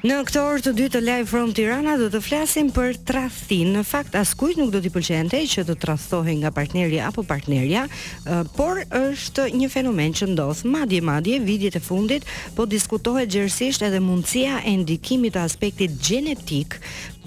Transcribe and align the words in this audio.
Në 0.00 0.14
këtë 0.30 0.40
orë 0.40 0.60
të 0.64 0.70
dytë 0.78 0.90
të 0.94 1.00
Live 1.04 1.26
from 1.28 1.50
Tirana 1.52 1.94
do 2.00 2.06
të 2.08 2.22
flasim 2.24 2.70
për 2.72 2.96
tradhtin. 3.06 3.74
Në 3.74 3.82
fakt 3.84 4.14
askujt 4.16 4.56
nuk 4.56 4.70
do 4.72 4.80
të 4.80 4.88
pëlqente 4.94 5.36
që 5.52 5.64
të 5.68 5.74
tradhtohej 5.82 6.38
nga 6.40 6.48
partneri 6.56 7.02
apo 7.04 7.20
partnerja, 7.28 7.82
por 8.56 8.80
është 8.96 9.44
një 9.60 9.68
fenomen 9.74 10.16
që 10.16 10.30
ndodh 10.32 10.62
madje 10.72 11.02
madje 11.04 11.36
vitet 11.44 11.76
e 11.76 11.82
fundit, 11.84 12.24
po 12.56 12.64
diskutohet 12.72 13.28
gjerësisht 13.34 13.84
edhe 13.90 14.00
mundësia 14.00 14.62
e 14.64 14.72
ndikimit 14.80 15.36
të 15.36 15.44
aspektit 15.50 16.00
gjenetik 16.00 16.80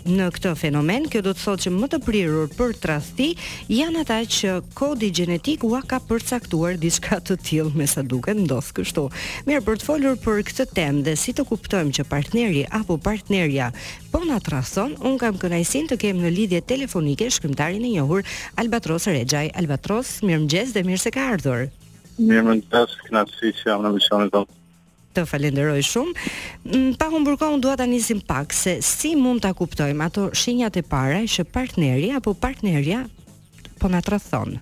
në 0.08 0.28
këtë 0.36 0.52
fenomen, 0.60 1.06
kjo 1.12 1.22
do 1.26 1.32
të 1.36 1.42
thotë 1.44 1.64
që 1.66 1.72
më 1.74 1.88
të 1.92 2.00
prirur 2.06 2.50
për 2.58 2.74
tradhti 2.84 3.30
janë 3.72 4.02
ata 4.04 4.18
që 4.38 4.56
kodi 4.78 5.10
gjenetik 5.16 5.64
ua 5.68 5.80
ka 5.88 6.00
përcaktuar 6.08 6.78
diçka 6.82 7.20
të 7.24 7.38
tillë, 7.48 7.76
me 7.80 7.88
sa 7.88 8.04
duket, 8.04 8.38
ndos 8.46 8.72
kështu. 8.76 9.06
Mirë, 9.48 9.64
për 9.68 9.80
të 9.82 9.88
folur 9.88 10.18
për 10.24 10.42
këtë 10.50 10.68
temë 10.76 11.06
dhe 11.08 11.16
si 11.24 11.36
të 11.36 11.46
kuptojmë 11.50 11.96
që 12.00 12.08
partneri 12.12 12.66
apo 12.80 12.98
partnerja 12.98 13.72
po 14.12 14.24
na 14.28 14.40
tradhson, 14.44 14.98
un 15.06 15.16
kam 15.22 15.38
kënaqësinë 15.42 15.92
të 15.94 16.00
kem 16.04 16.20
në 16.22 16.34
lidhje 16.36 16.64
telefonike 16.70 17.30
shkrimtarin 17.34 17.84
e 17.88 17.96
njohur 17.96 18.26
Albatros 18.62 19.08
Rexhaj. 19.10 19.52
Albatros, 19.60 20.18
mirëmëngjes 20.26 20.76
dhe 20.76 20.84
mirë 20.88 21.04
se 21.08 21.14
ka 21.16 21.30
ardhur. 21.36 21.70
Mirëmëngjes, 22.20 23.00
kënaqësi 23.08 23.56
që 23.62 23.72
jam 23.72 23.86
në 23.88 23.96
misionin 23.98 24.32
tonë 24.36 24.60
të 25.16 25.24
falenderoj 25.30 25.82
shumë. 25.86 26.30
Mm, 26.66 26.92
pa 27.00 27.08
humbur 27.14 27.38
unë 27.46 27.62
dua 27.64 27.78
ta 27.80 27.86
nisim 27.90 28.22
pak 28.28 28.54
se 28.56 28.78
si 28.86 29.14
mund 29.20 29.44
ta 29.46 29.54
kuptojmë 29.58 30.08
ato 30.10 30.28
shenjat 30.36 30.78
e 30.80 30.84
para 30.94 31.22
që 31.30 31.46
partneri 31.56 32.12
apo 32.18 32.34
partnerja 32.34 33.04
po 33.82 33.92
na 33.92 34.02
tradhon. 34.02 34.58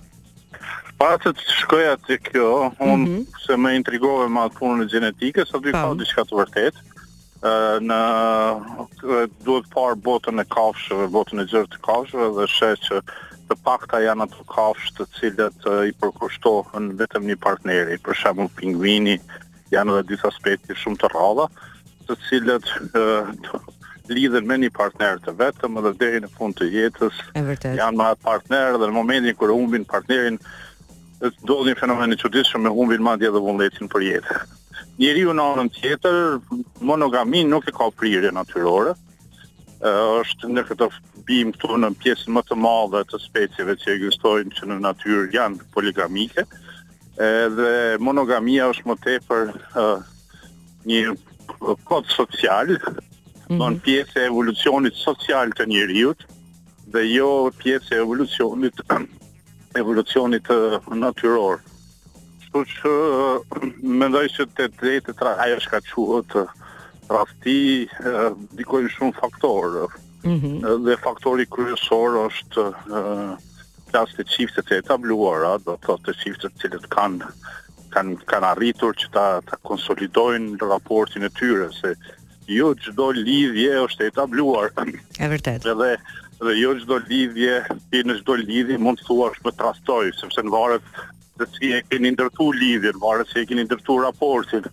Pasët 1.01 1.39
shkoja 1.63 1.95
të 2.05 2.19
kjo, 2.27 2.49
unë 2.77 2.97
mm 2.97 3.17
-hmm. 3.17 3.43
se 3.45 3.57
me 3.57 3.71
intrigove 3.79 4.27
ma 4.29 4.43
të 4.47 4.55
punën 4.59 4.83
e 4.85 4.89
gjenetikës, 4.91 5.49
sa 5.49 5.57
dy 5.57 5.71
ka 5.73 5.89
diçka 5.97 6.21
të 6.27 6.35
vërtet, 6.41 6.75
në 7.89 7.99
duhet 9.45 9.65
parë 9.75 9.97
botën 10.05 10.41
e 10.43 10.45
kafshëve, 10.55 11.07
botën 11.15 11.41
e 11.41 11.45
gjërë 11.49 11.69
të 11.73 11.79
kafshëve, 11.87 12.27
dhe 12.37 12.45
shë 12.57 12.69
që 12.85 12.95
të 13.49 13.53
pakta 13.65 13.95
janë 14.05 14.23
ato 14.27 14.43
kafshë 14.55 14.91
të 14.97 15.03
cilët 15.15 15.59
i 15.89 15.93
përkushtohën 15.99 16.83
vetëm 17.01 17.23
një 17.29 17.37
partneri, 17.47 17.97
për 18.05 18.13
shemë 18.21 18.45
pingvini, 18.61 19.17
janë 19.71 19.95
edhe 19.97 20.09
disa 20.11 20.29
aspekte 20.31 20.75
shumë 20.77 20.99
të 21.01 21.09
rralla, 21.13 21.47
të 22.07 22.17
cilët 22.27 22.67
lidhen 24.11 24.47
me 24.49 24.57
një 24.59 24.71
partner 24.75 25.21
të 25.23 25.35
vetëm 25.39 25.77
edhe 25.79 25.93
deri 26.01 26.21
në 26.25 26.31
fund 26.35 26.57
të 26.59 26.67
jetës. 26.73 27.21
E 27.37 27.75
janë 27.79 27.97
me 28.01 28.11
partner 28.25 28.75
dhe 28.81 28.89
në 28.91 28.95
momentin 28.95 29.37
kur 29.39 29.53
humbin 29.55 29.85
partnerin, 29.87 30.39
ndodhin 31.21 31.77
fenomene 31.77 32.17
fenomen 32.17 32.17
çuditshme 32.17 32.57
çuditshëm, 32.57 32.73
humbin 32.75 33.03
madje 33.05 33.29
edhe 33.31 33.39
vullnetin 33.45 33.89
për 33.93 34.07
jetë. 34.09 34.39
Njëriu 35.01 35.33
në 35.37 35.45
anën 35.53 35.69
tjetër, 35.73 36.41
monogamin 36.85 37.49
nuk 37.53 37.67
e 37.67 37.73
ka 37.73 37.87
prirje 37.95 38.31
natyrore 38.35 38.95
është 39.81 40.49
në 40.53 40.63
këtë 40.67 40.87
bim 41.25 41.49
këtu 41.55 41.77
në 41.81 41.87
pjesën 42.03 42.33
më 42.35 42.43
të 42.45 42.57
madhe 42.61 43.01
të 43.09 43.17
specieve 43.21 43.73
që 43.81 43.93
ekzistojnë 43.95 44.53
që 44.59 44.67
në 44.69 44.79
natyrë 44.83 45.23
janë 45.33 45.63
poligamike 45.73 46.43
edhe 47.19 47.97
monogamia 48.03 48.67
është 48.71 48.87
më 48.87 48.95
tepër 49.05 49.51
uh, 49.79 50.03
një 50.87 51.01
kod 51.87 52.07
social, 52.13 52.75
mm 52.77 53.57
-hmm. 53.57 53.79
pjesë 53.83 54.21
e 54.21 54.25
evolucionit 54.25 54.93
social 54.95 55.49
të 55.51 55.65
njerëzit 55.67 56.27
dhe 56.93 57.01
jo 57.11 57.51
pjesë 57.57 57.93
e 57.95 57.99
evolucionit 57.99 58.81
evolucionit 59.81 60.49
uh, 60.49 60.79
natyror. 60.95 61.59
Kështu 62.39 62.63
që 62.63 62.91
uh, 62.91 63.67
mendoj 63.83 64.27
se 64.29 64.43
të 64.45 64.67
drejtë 64.79 65.13
të 65.13 65.27
rajë 65.35 65.57
është 65.57 65.69
ka 65.69 65.79
uh, 66.41 66.49
rafti 67.09 67.87
uh, 67.87 68.31
dikojnë 68.55 68.89
shumë 68.89 69.19
faktorë. 69.19 69.87
Mm 70.23 70.35
-hmm. 70.39 70.85
Dhe 70.85 70.97
faktori 70.97 71.45
kryesor 71.49 72.09
është 72.29 72.61
uh, 72.67 73.37
flas 73.91 74.13
të 74.15 74.23
çiftet 74.31 74.69
e 74.71 74.77
etabluara, 74.81 75.57
do 75.65 75.75
të 75.75 75.85
thotë 75.87 76.05
të 76.07 76.17
çiftet 76.21 76.63
që 76.63 76.79
kanë 76.95 77.31
kanë 77.91 78.17
kanë 78.31 78.49
arritur 78.55 78.93
që 78.95 79.07
ta, 79.11 79.23
ta 79.43 79.57
konsolidojnë 79.67 80.59
raportin 80.71 81.25
e 81.27 81.31
tyre 81.35 81.65
se 81.75 81.89
jo 82.47 82.69
çdo 82.79 83.09
lidhje 83.17 83.73
është 83.81 84.05
e 84.05 84.11
etabluar. 84.13 84.69
Është 84.79 85.27
vërtet. 85.33 85.67
Edhe 85.67 85.91
dhe 86.45 86.53
jo 86.61 86.71
çdo 86.79 87.01
lidhje, 87.09 87.57
ti 87.91 88.03
në 88.07 88.15
çdo 88.21 88.37
lidhje 88.39 88.77
mund 88.81 89.01
të 89.01 89.09
thuash 89.09 89.41
më 89.43 89.51
trastoj, 89.59 90.05
sepse 90.21 90.45
në 90.47 90.53
varet 90.55 90.87
se 91.41 91.49
si 91.57 91.73
e 91.75 91.81
keni 91.91 92.13
ndërtu 92.15 92.47
lidhjen, 92.61 93.01
varet 93.03 93.27
se 93.27 93.41
si 93.41 93.43
e 93.43 93.49
keni 93.51 93.67
ndërtu 93.67 93.99
raportin, 94.05 94.69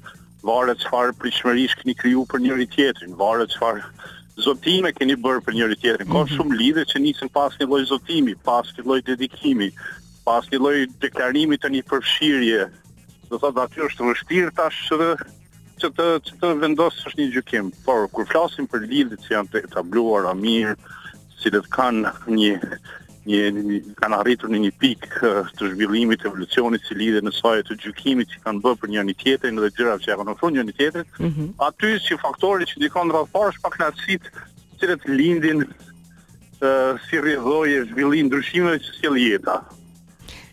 varet 0.47 0.79
çfarë 0.87 1.19
pritshmërisht 1.19 1.83
keni 1.83 1.99
kriju 1.99 2.23
për 2.31 2.45
njëri 2.47 2.71
tjetrin, 2.77 3.19
varet 3.19 3.51
çfarë 3.57 3.83
zotime 4.43 4.93
keni 4.97 5.17
bërë 5.19 5.43
për 5.49 5.57
njëri 5.59 5.77
tjetër. 5.83 6.05
Ka 6.09 6.23
mhm. 6.23 6.33
shumë 6.37 6.59
lidhje 6.61 6.85
që 6.93 7.01
nisin 7.05 7.31
pas 7.35 7.57
një 7.59 7.69
lloji 7.71 7.89
zotimi, 7.93 8.37
pas 8.47 8.71
një 8.77 8.85
lloji 8.89 9.07
dedikimi, 9.11 9.71
pas 10.29 10.47
një 10.53 10.61
lloji 10.63 10.89
deklarimi 11.05 11.59
të 11.59 11.71
një 11.75 11.87
përfshirje. 11.91 12.69
Do 13.33 13.41
thotë 13.43 13.65
aty 13.67 13.83
është 13.89 14.07
vështirë 14.11 14.55
tash 14.57 14.87
edhe 14.97 15.11
që 15.83 15.91
të 15.99 16.07
që 16.29 16.33
të 16.41 17.13
një 17.17 17.29
gjykim, 17.35 17.73
por 17.87 18.07
kur 18.15 18.27
flasim 18.31 18.67
për 18.73 18.87
lidhjet 18.91 19.21
që 19.27 19.35
janë 19.35 19.49
të 19.75 19.81
a 20.27 20.35
mirë, 20.45 20.77
si 21.39 21.51
të 21.55 21.63
kanë 21.75 22.11
një 22.35 22.55
një 23.29 23.95
kanë 24.01 24.19
arritur 24.23 24.51
në 24.53 24.61
një 24.63 24.71
pikë 24.81 25.29
eh, 25.29 25.51
të 25.59 25.71
zhvillimit 25.75 26.25
evolucionit 26.27 26.85
që 26.89 26.97
lidhet 26.99 27.27
me 27.27 27.33
sajet 27.37 27.69
të 27.71 27.77
gjykimit 27.83 28.31
që 28.33 28.43
kanë 28.47 28.63
bërë 28.65 28.81
për 28.83 28.93
njëri 28.95 29.17
tjetrin 29.21 29.61
dhe 29.61 29.71
gjëra 29.77 29.97
që 30.05 30.17
kanë 30.21 30.33
ofruar 30.35 30.53
njëri 30.57 30.77
tjetrit. 30.79 31.09
Mm 31.19 31.33
-hmm. 31.33 31.49
Aty 31.69 31.91
si 32.07 32.17
faktorë 32.25 32.69
që 32.71 32.79
ndikon 32.81 33.09
në 33.11 33.17
radhfarë 33.19 33.51
është 33.53 33.65
pak 33.67 33.77
natësit, 33.83 34.25
cilët 34.81 35.03
lindin 35.19 35.61
uh, 35.65 36.93
si 37.05 37.21
rrëdhoje 37.21 37.85
zhvillim 37.91 38.27
ndryshimeve 38.31 38.79
të 38.83 38.91
sjellje 38.99 39.27
jeta. 39.35 39.59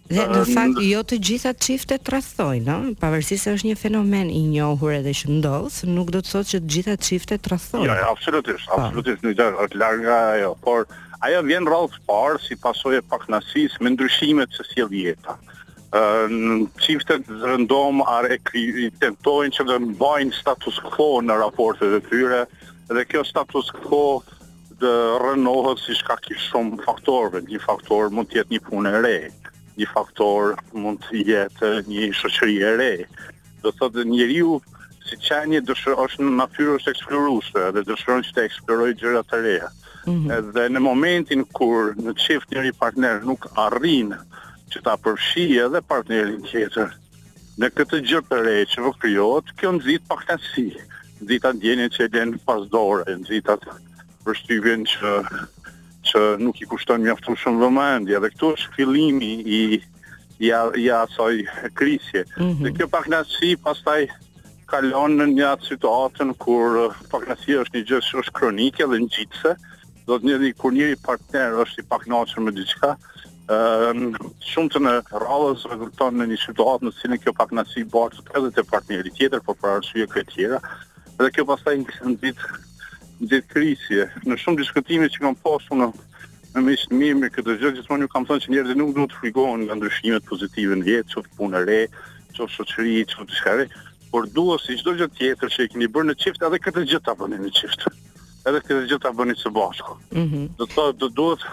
Dhe 0.05 0.21
në 0.21 0.41
fakt 0.53 0.81
jo 0.85 0.99
të 1.01 1.15
gjitha 1.27 1.51
çiftet 1.65 2.01
tradhtojnë, 2.05 2.65
ëh, 2.71 2.83
pavarësisht 3.01 3.43
se 3.43 3.53
është 3.55 3.67
një 3.71 3.75
fenomen 3.75 4.27
i 4.29 4.41
njohur 4.53 4.91
edhe 4.99 5.09
që 5.09 5.31
ndodh, 5.39 5.73
nuk 5.89 6.11
do 6.13 6.19
të 6.21 6.29
thotë 6.33 6.49
që 6.51 6.57
të 6.61 6.69
gjitha 6.73 6.93
çiftet 7.07 7.41
tradhtojnë. 7.41 7.85
Jo, 7.87 7.91
ja, 7.91 7.95
jo, 7.97 8.05
ja, 8.05 8.11
absolutisht, 8.13 8.67
po. 8.69 8.77
absolutisht 8.81 9.23
nuk 9.25 9.33
është 9.39 9.77
larg 9.81 9.99
nga 10.05 10.17
ajo, 10.35 10.53
por 10.61 10.85
aja 11.25 11.41
vjen 11.45 11.65
rallë 11.71 12.01
parë 12.05 12.39
si 12.43 12.55
pasojë 12.61 12.99
pak 13.09 13.23
nasis 13.33 13.77
me 13.81 13.91
ndryshimet 13.93 14.53
se 14.55 14.65
si 14.71 14.83
jeta. 15.05 15.37
Uh, 15.95 16.65
qiftet 16.83 17.23
rëndom 17.29 18.01
arë 18.03 18.35
e 18.35 18.37
kri, 18.43 18.63
tentojnë 18.99 19.55
që 19.55 19.65
dhe 19.69 19.77
mbajnë 19.95 20.35
status 20.35 20.79
quo 20.91 21.21
në 21.23 21.37
raportet 21.39 21.93
e 21.95 22.01
tyre 22.09 22.41
dhe 22.89 23.03
kjo 23.09 23.23
status 23.23 23.69
quo 23.85 24.21
dhe 24.81 24.91
rënohët 25.23 25.79
si 25.79 25.95
shka 25.95 26.17
kishë 26.25 26.49
shumë 26.49 26.83
faktorve. 26.83 27.41
Një 27.47 27.61
faktor 27.63 28.11
mund 28.11 28.31
tjetë 28.33 28.51
një 28.57 28.61
punë 28.67 28.91
e 28.97 29.01
re, 29.05 29.17
një 29.79 29.87
faktor 29.93 30.55
mund 30.75 31.05
tjetë 31.07 31.73
një 31.87 32.11
shëqëri 32.21 32.57
e 32.59 32.73
re. 32.81 32.93
Dhe 33.63 33.71
thotë 33.79 34.05
njëri 34.11 34.41
u 34.51 34.57
si 35.05 35.15
qenje 35.21 35.63
dëshërë 35.69 35.99
është 36.09 36.27
në 36.27 36.35
natyru 36.43 36.75
është 36.81 36.91
eksploruse 36.97 37.71
dhe 37.77 37.85
dëshërën 37.87 38.27
që 38.27 38.35
të 38.35 38.47
eksplorojë 38.49 38.99
gjërat 38.99 39.31
të 39.31 39.41
reja. 39.47 39.71
Edhe 40.05 40.67
mhm. 40.69 40.73
në 40.75 40.81
momentin 40.85 41.41
kur 41.57 41.95
në 41.97 42.13
qift 42.21 42.51
njëri 42.53 42.73
partner 42.77 43.23
nuk 43.25 43.47
arrin 43.57 44.11
që 44.73 44.83
ta 44.85 44.93
përshia 45.01 45.65
edhe 45.65 45.81
partnerin 45.87 46.43
tjetër, 46.45 46.91
në 47.61 47.69
këtë 47.73 48.01
gjë 48.09 48.19
të 48.29 48.39
re 48.45 48.53
që 48.73 48.83
vë 48.85 48.91
kryot, 49.01 49.49
kjo 49.57 49.71
në 49.79 49.85
zitë 49.87 50.07
pak 50.11 50.23
të 50.29 50.35
si, 50.51 50.65
në 51.21 51.27
zitë 51.31 51.49
atë 51.51 51.63
djenin 51.63 51.91
që 51.95 52.05
e 52.05 52.11
den 52.19 52.35
pasdore, 52.45 53.17
në 53.17 53.29
zitë 53.31 53.57
atë 53.57 53.75
që, 54.25 55.11
që 56.09 56.21
nuk 56.43 56.61
i 56.61 56.65
kushton 56.69 57.01
mjaftu 57.01 57.33
shumë 57.41 57.63
vëmendje, 57.65 58.19
dhe 58.21 58.29
këtu 58.35 58.53
është 58.57 58.73
fillimi 58.75 59.31
i 59.57 59.61
ja 60.49 60.61
ja 60.85 61.01
soi 61.15 61.45
krisje. 61.77 62.25
Mm 62.37 62.43
-hmm. 62.43 62.63
Dhe 62.65 62.69
kjo 62.77 62.87
pak 62.87 63.05
pastaj 63.63 64.01
kalon 64.65 65.17
në 65.17 65.25
një 65.37 65.45
atë 65.53 65.65
situatën 65.71 66.33
kur 66.37 66.93
pak 67.11 67.23
është 67.47 67.65
një 67.73 67.81
gjë 67.89 67.99
që 68.01 68.13
është 68.21 68.33
kronike 68.33 68.83
dhe 68.87 68.97
ngjitse, 68.99 69.55
do 70.07 70.19
të 70.21 70.27
njëri 70.29 70.49
kur 70.57 70.73
njëri 70.75 70.95
partner 71.01 71.55
është 71.65 71.81
i 71.81 71.85
pak 71.89 72.03
naqër 72.11 72.43
me 72.45 72.51
diqka, 72.53 72.91
uh, 72.95 73.85
shumë 74.51 74.73
të 74.75 74.81
në 74.85 74.93
rallës 75.25 75.63
rezulton 75.71 76.19
në 76.21 76.27
një 76.31 76.37
situatë 76.43 76.85
në 76.87 76.91
cilën 76.99 77.21
kjo 77.23 77.33
pak 77.39 77.53
nësi 77.57 77.85
bërë 77.93 78.21
të 78.27 78.35
edhe 78.39 78.51
të 78.59 78.65
partneri 78.69 79.13
tjetër, 79.17 79.41
por 79.47 79.57
për 79.63 79.79
arsye 79.79 80.05
kjo 80.13 80.25
tjera, 80.33 80.61
dhe 81.17 81.31
kjo 81.35 81.47
pasaj 81.49 81.75
në 81.79 82.09
në 82.11 82.17
ditë 82.25 82.53
dit 83.31 83.47
krisje. 83.49 84.07
Në 84.27 84.37
shumë 84.43 84.61
diskutime 84.61 85.09
që 85.09 85.23
kam 85.25 85.37
pasu 85.45 85.79
në 85.79 85.89
në 86.55 86.61
mishë 86.63 86.87
të 86.87 86.97
mirë 87.01 87.15
me 87.19 87.27
këtë 87.35 87.53
gjë, 87.59 87.69
gjithmonë 87.81 88.05
ju 88.05 88.09
kam 88.13 88.25
thënë 88.29 88.43
që 88.45 88.51
njerëzit 88.53 88.79
nuk 88.79 88.93
duhet 88.95 89.11
të 89.11 89.17
frikohen 89.19 89.65
nga 89.65 89.75
ndryshimet 89.75 90.27
pozitive 90.29 90.77
në 90.79 90.85
jetë, 90.87 91.11
çoft 91.11 91.33
punë 91.35 91.65
re, 91.67 91.81
çoft 92.37 92.53
shoqëri, 92.55 92.95
çoft 93.11 93.33
diçka 93.33 93.57
re, 93.59 93.65
por 94.13 94.29
duhet 94.37 94.63
si 94.63 94.77
çdo 94.79 94.93
gjë 95.01 95.09
tjetër 95.17 95.51
që 95.51 95.65
i 95.67 95.71
keni 95.73 95.89
bërë 95.91 96.13
në 96.13 96.17
çift, 96.23 96.47
edhe 96.47 96.61
këtë 96.63 96.85
gjë 96.93 97.03
ta 97.09 97.17
bëni 97.19 97.41
në 97.43 97.51
çift 97.59 97.89
edhe 98.49 98.61
këtë 98.61 98.83
gjithë 98.89 99.03
ta 99.07 99.11
bëni 99.17 99.35
së 99.39 99.51
bashku. 99.55 99.95
Mm 100.13 100.27
-hmm. 100.31 100.45
Do 100.59 100.65
të 100.65 100.75
thotë 100.75 100.99
do 101.03 101.09
duhet 101.17 101.43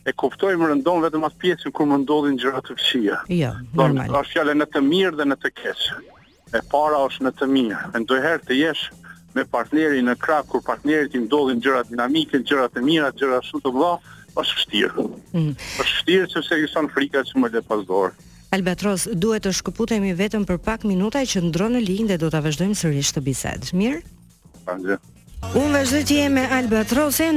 e 0.08 0.14
kuptojmë 0.22 0.70
rëndon 0.72 1.04
vetëm 1.06 1.26
atë 1.28 1.40
pjesën 1.42 1.72
kur 1.76 1.86
më 1.92 1.98
ndodhin 2.06 2.38
gjërat 2.42 2.64
të 2.70 2.74
këqija. 2.80 3.18
Jo, 3.42 3.52
normal. 3.74 4.08
Do 4.08 4.22
të 4.24 4.54
në 4.62 4.66
të 4.74 4.82
mirë 4.92 5.16
dhe 5.20 5.26
në 5.32 5.36
të 5.44 5.50
keq. 5.60 5.82
E 6.56 6.60
para 6.72 6.98
është 7.08 7.26
në 7.28 7.32
të 7.40 7.46
mirë. 7.58 7.82
Në 7.94 8.22
herë 8.26 8.46
të 8.48 8.54
jesh 8.62 8.86
me 9.36 9.44
partnerin 9.54 10.06
në 10.08 10.16
krah 10.18 10.44
kur 10.50 10.62
partnerit 10.66 11.14
i 11.16 11.20
ndodhin 11.28 11.60
gjëra 11.62 11.84
dinamike, 11.90 12.38
gjëra 12.48 12.68
të 12.72 12.80
mira, 12.82 13.12
gjëra 13.14 13.44
shumë 13.44 13.62
të 13.64 13.72
mëdha, 13.76 13.94
është 14.38 14.90
Mm. 15.34 15.52
Është 15.82 16.28
sepse 16.30 16.56
i 16.84 16.88
frika 16.94 17.20
që 17.28 17.34
më 17.40 17.48
lë 17.50 17.86
dorë. 17.92 18.14
Albatros, 18.56 19.08
duhet 19.12 19.44
të 19.44 19.52
shkëputemi 19.58 20.14
vetëm 20.16 20.46
për 20.48 20.60
pak 20.64 20.86
minuta 20.88 21.20
që 21.28 21.42
ndronë 21.50 21.78
në 21.78 21.84
linjë 21.88 22.08
dhe 22.14 22.18
do 22.22 22.30
të 22.32 22.40
vazhdojmë 22.46 22.78
sërish 22.80 23.10
të 23.18 23.24
bisedë. 23.26 23.72
Mirë? 23.76 24.02
Pange. 24.68 24.96
Unë 25.54 25.72
vazhdoj 25.76 26.02
të 26.10 26.16
jem 26.24 26.38
me 26.40 26.48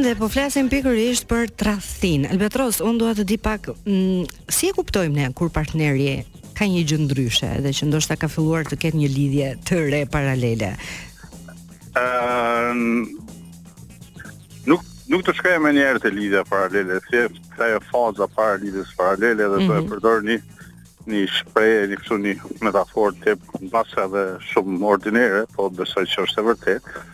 dhe 0.04 0.14
po 0.20 0.28
flasim 0.30 0.68
pikërisht 0.72 1.26
për 1.30 1.50
tradhtin. 1.50 2.28
Albatros, 2.30 2.78
unë 2.80 2.98
dua 3.02 3.14
të 3.18 3.24
di 3.28 3.38
pak 3.42 3.66
mm, 3.74 4.46
si 4.48 4.70
e 4.70 4.76
kuptojmë 4.76 5.16
ne 5.18 5.26
kur 5.36 5.50
partneri 5.50 6.22
ka 6.56 6.68
një 6.68 6.84
gjë 6.88 7.00
ndryshe 7.08 7.50
dhe 7.64 7.72
që 7.74 7.90
ndoshta 7.90 8.14
ka 8.20 8.28
filluar 8.30 8.68
të 8.68 8.78
ketë 8.82 9.00
një 9.00 9.10
lidhje 9.16 9.50
të 9.66 9.80
re 9.90 10.00
paralele. 10.12 10.70
Ëm 11.98 11.98
ehm, 11.98 13.10
nuk 14.70 14.86
nuk 15.10 15.26
të 15.26 15.34
shkojmë 15.40 15.74
një 15.74 15.86
herë 15.90 16.02
të 16.06 16.14
lidhje 16.14 16.46
paralele, 16.48 17.02
thjesht 17.10 17.40
kjo 17.56 17.72
është 17.74 17.90
faza 17.90 18.30
para 18.38 18.60
lidhjes 18.62 18.96
paralele 18.98 19.42
dhe 19.42 19.48
do 19.56 19.60
mm 19.60 19.66
-hmm. 19.68 19.78
e 19.78 19.80
mhm. 19.84 19.90
përdorni 19.90 20.38
një 21.08 21.24
shprehje, 21.32 21.88
një 21.92 21.98
kështu 22.00 22.18
një 22.24 22.34
metaforë 22.66 23.16
të 23.24 23.34
mbasa 23.70 24.06
dhe 24.12 24.24
shumë 24.50 24.80
ordinere, 24.90 25.44
po 25.56 25.70
besoj 25.72 26.04
që 26.12 26.26
është 26.26 26.40
e 26.40 26.46
vërtetë. 26.50 27.04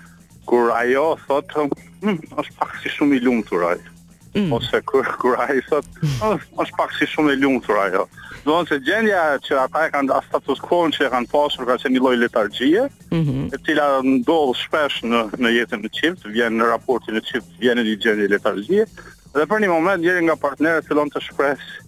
Kur 0.46 0.72
ajo 0.78 1.04
thotë 1.26 1.66
hm, 2.02 2.18
është 2.40 2.56
pak 2.60 2.76
si 2.82 2.92
shumë 2.96 3.18
i 3.18 3.22
lumtur 3.26 3.66
ai. 3.70 3.76
Mm. 4.36 4.50
Ose 4.52 4.82
kur 4.84 5.06
kur 5.22 5.38
ai 5.40 5.60
thot, 5.68 5.86
hm, 6.02 6.42
është 6.60 6.76
pak 6.78 6.92
si 6.98 7.08
shumë 7.10 7.34
i 7.36 7.40
lumtur 7.44 7.78
ajo. 7.86 8.04
Do 8.46 8.52
të 8.62 8.70
thotë 8.70 8.78
gjendja 8.86 9.22
që 9.46 9.58
ata 9.64 9.86
e 9.88 9.92
kanë 9.94 10.12
dashur 10.12 10.28
status 10.32 10.60
quo 10.66 10.82
që 10.94 11.06
e 11.06 11.10
kanë 11.14 11.30
pasur 11.32 11.66
ka 11.66 11.78
qenë 11.82 11.96
një 11.96 12.04
lloj 12.04 12.16
letargjie, 12.22 12.84
mm 13.10 13.22
-hmm. 13.24 13.46
e 13.56 13.62
cila 13.66 13.88
ndodh 14.06 14.54
shpesh 14.62 15.02
në 15.10 15.22
në 15.42 15.50
jetën 15.56 15.86
e 15.86 15.90
çift, 15.98 16.26
vjen 16.36 16.58
në 16.58 16.66
raportin 16.70 17.16
e 17.16 17.20
çift, 17.28 17.48
vjen 17.60 17.78
në 17.78 17.84
një 17.88 17.96
gjendje 18.02 18.28
letargjie, 18.34 18.84
dhe 19.34 19.46
për 19.50 19.58
një 19.62 19.68
moment 19.68 20.00
njëri 20.02 20.22
nga 20.24 20.36
partnerët 20.38 20.86
fillon 20.88 21.10
të 21.10 21.20
shpresë 21.26 21.85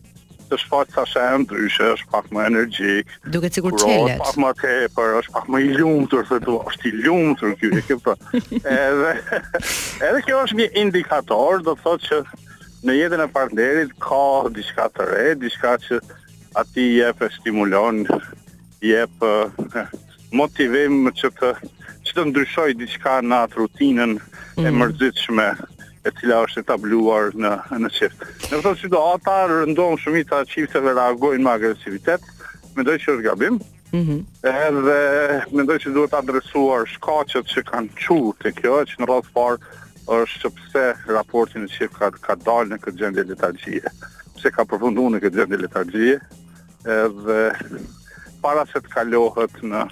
të 0.49 0.59
shfaqë 0.63 0.95
sa 0.97 1.03
shë 1.09 1.23
e 1.33 1.39
ndryshë, 1.45 1.87
është 1.97 2.09
pak 2.13 2.29
më 2.35 2.45
energjik. 2.51 3.13
Duket 3.35 3.59
sikur 3.59 3.77
është 3.77 3.97
Pak 4.25 4.39
më 4.43 4.51
ke, 4.61 4.75
është 5.21 5.35
pak 5.37 5.49
më 5.53 5.63
i 5.63 5.71
lumëtur, 5.79 6.25
se 6.31 6.39
të 6.45 6.55
është 6.73 6.89
i 6.89 6.93
lumëtur 7.05 7.55
kjo 7.61 7.71
e 7.77 7.83
këpër. 7.89 8.27
edhe, 8.75 9.13
edhe 10.09 10.23
kjo 10.27 10.41
është 10.47 10.59
një 10.63 10.69
indikator, 10.85 11.63
do 11.69 11.77
të 11.77 11.85
thotë 11.87 12.11
që 12.11 12.21
në 12.89 12.97
jetën 13.03 13.25
e 13.25 13.29
partnerit 13.37 13.95
ka 14.05 14.25
diçka 14.57 14.89
të 14.97 15.09
re, 15.13 15.25
diçka 15.45 15.75
që 15.87 16.01
ati 16.63 16.89
jepë 17.01 17.27
e 17.29 17.33
stimulon, 17.39 18.03
jep 18.87 19.25
eh, 19.27 19.81
motivim 20.39 21.09
që 21.11 21.33
të 21.41 21.53
që 22.09 22.15
të 22.17 22.29
ndryshoj 22.31 22.71
diçka 22.81 23.19
në 23.27 23.43
atë 23.45 23.59
rutinën 23.63 24.15
mm. 24.17 24.65
e 24.65 24.71
mërzitshme 24.81 25.51
e 26.09 26.15
cila 26.19 26.41
është 26.47 26.63
etabluar 26.65 27.33
në 27.37 27.51
në 27.85 27.91
çift. 27.97 28.23
Në 28.49 28.61
këtë 28.63 28.73
situatë 28.83 29.29
ata 29.29 29.53
rëndon 29.53 29.99
shumica 30.03 30.43
e 30.45 30.49
çifteve 30.51 30.95
reagojnë 30.97 31.45
me 31.45 31.53
agresivitet, 31.55 32.25
mendoj 32.77 32.97
që 33.03 33.13
është 33.17 33.27
gabim. 33.29 33.59
Ëh. 33.59 33.75
Mm 33.89 34.25
Edhe 34.45 35.03
mendoj 35.57 35.79
që 35.81 35.95
duhet 35.95 36.13
adresuar 36.17 36.83
shkaqet 36.93 37.49
që 37.49 37.63
kanë 37.71 37.95
çuar 37.97 38.37
te 38.43 38.51
kjo, 38.53 38.83
që 38.91 38.99
në 39.01 39.09
radhë 39.09 39.29
të 39.29 39.35
parë 39.39 39.79
është 40.19 40.51
pse 40.59 40.85
raporti 41.17 41.63
në 41.63 41.71
çift 41.73 41.97
ka 41.97 42.11
ka 42.13 42.37
dalë 42.47 42.75
në 42.75 42.79
këtë 42.85 43.01
gjendje 43.01 43.25
letargjie, 43.31 43.81
pse 44.37 44.53
ka 44.53 44.67
përfunduar 44.69 45.15
në 45.15 45.23
këtë 45.25 45.41
gjendje 45.41 45.63
letargjie, 45.65 46.19
edhe 46.99 47.41
para 48.45 48.67
se 48.71 48.85
të 48.85 48.93
kalohet 48.93 49.57
në 49.65 49.87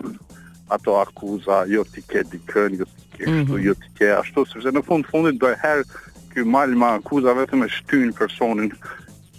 ato 0.76 0.98
akuza 1.00 1.62
jo 1.72 1.82
ti 1.92 2.04
ke 2.04 2.24
dikën 2.32 2.76
jo 2.82 2.88
kështu 3.20 3.48
mhm. 3.48 3.64
jo 3.64 3.74
të 3.80 3.94
ke 3.98 4.08
ashtu 4.18 4.42
sepse 4.50 4.72
në 4.76 4.82
fund 4.86 5.06
fundit 5.08 5.38
do 5.40 5.50
herë 5.62 5.84
ky 6.34 6.44
malma 6.44 6.92
akuza 6.98 7.32
vetëm 7.38 7.62
e 7.64 7.68
shtyn 7.78 8.12
personin 8.16 8.70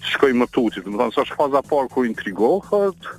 shkoj 0.09 0.33
më 0.39 0.47
tutje, 0.55 0.81
do 0.83 0.93
të 0.93 0.99
thonë 0.99 1.13
sa 1.15 1.25
është 1.25 1.37
faza 1.37 1.61
parë 1.67 1.91
ku 1.93 2.05
intrigohet, 2.07 3.09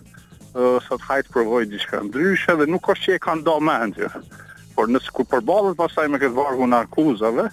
sa 0.86 0.96
të 0.96 1.04
hajt 1.06 1.28
provoj 1.34 1.62
diçka 1.70 2.00
ndryshe 2.08 2.54
dhe 2.58 2.66
nuk 2.72 2.88
është 2.94 3.04
që 3.06 3.16
e 3.18 3.22
kanë 3.26 3.44
dhënë 3.46 3.66
mendje. 3.68 4.08
Por 4.74 4.90
nëse 4.90 5.12
kur 5.14 5.28
përballet 5.30 5.76
pastaj 5.78 6.08
me 6.10 6.18
këtë 6.22 6.34
vargun 6.38 6.74
akuzave, 6.78 7.48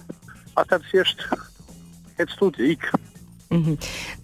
atë 0.58 0.80
thjesht 0.88 1.26
hec 2.18 2.32
tutje 2.40 2.72
ik. 2.74 2.88
Mm 3.50 3.76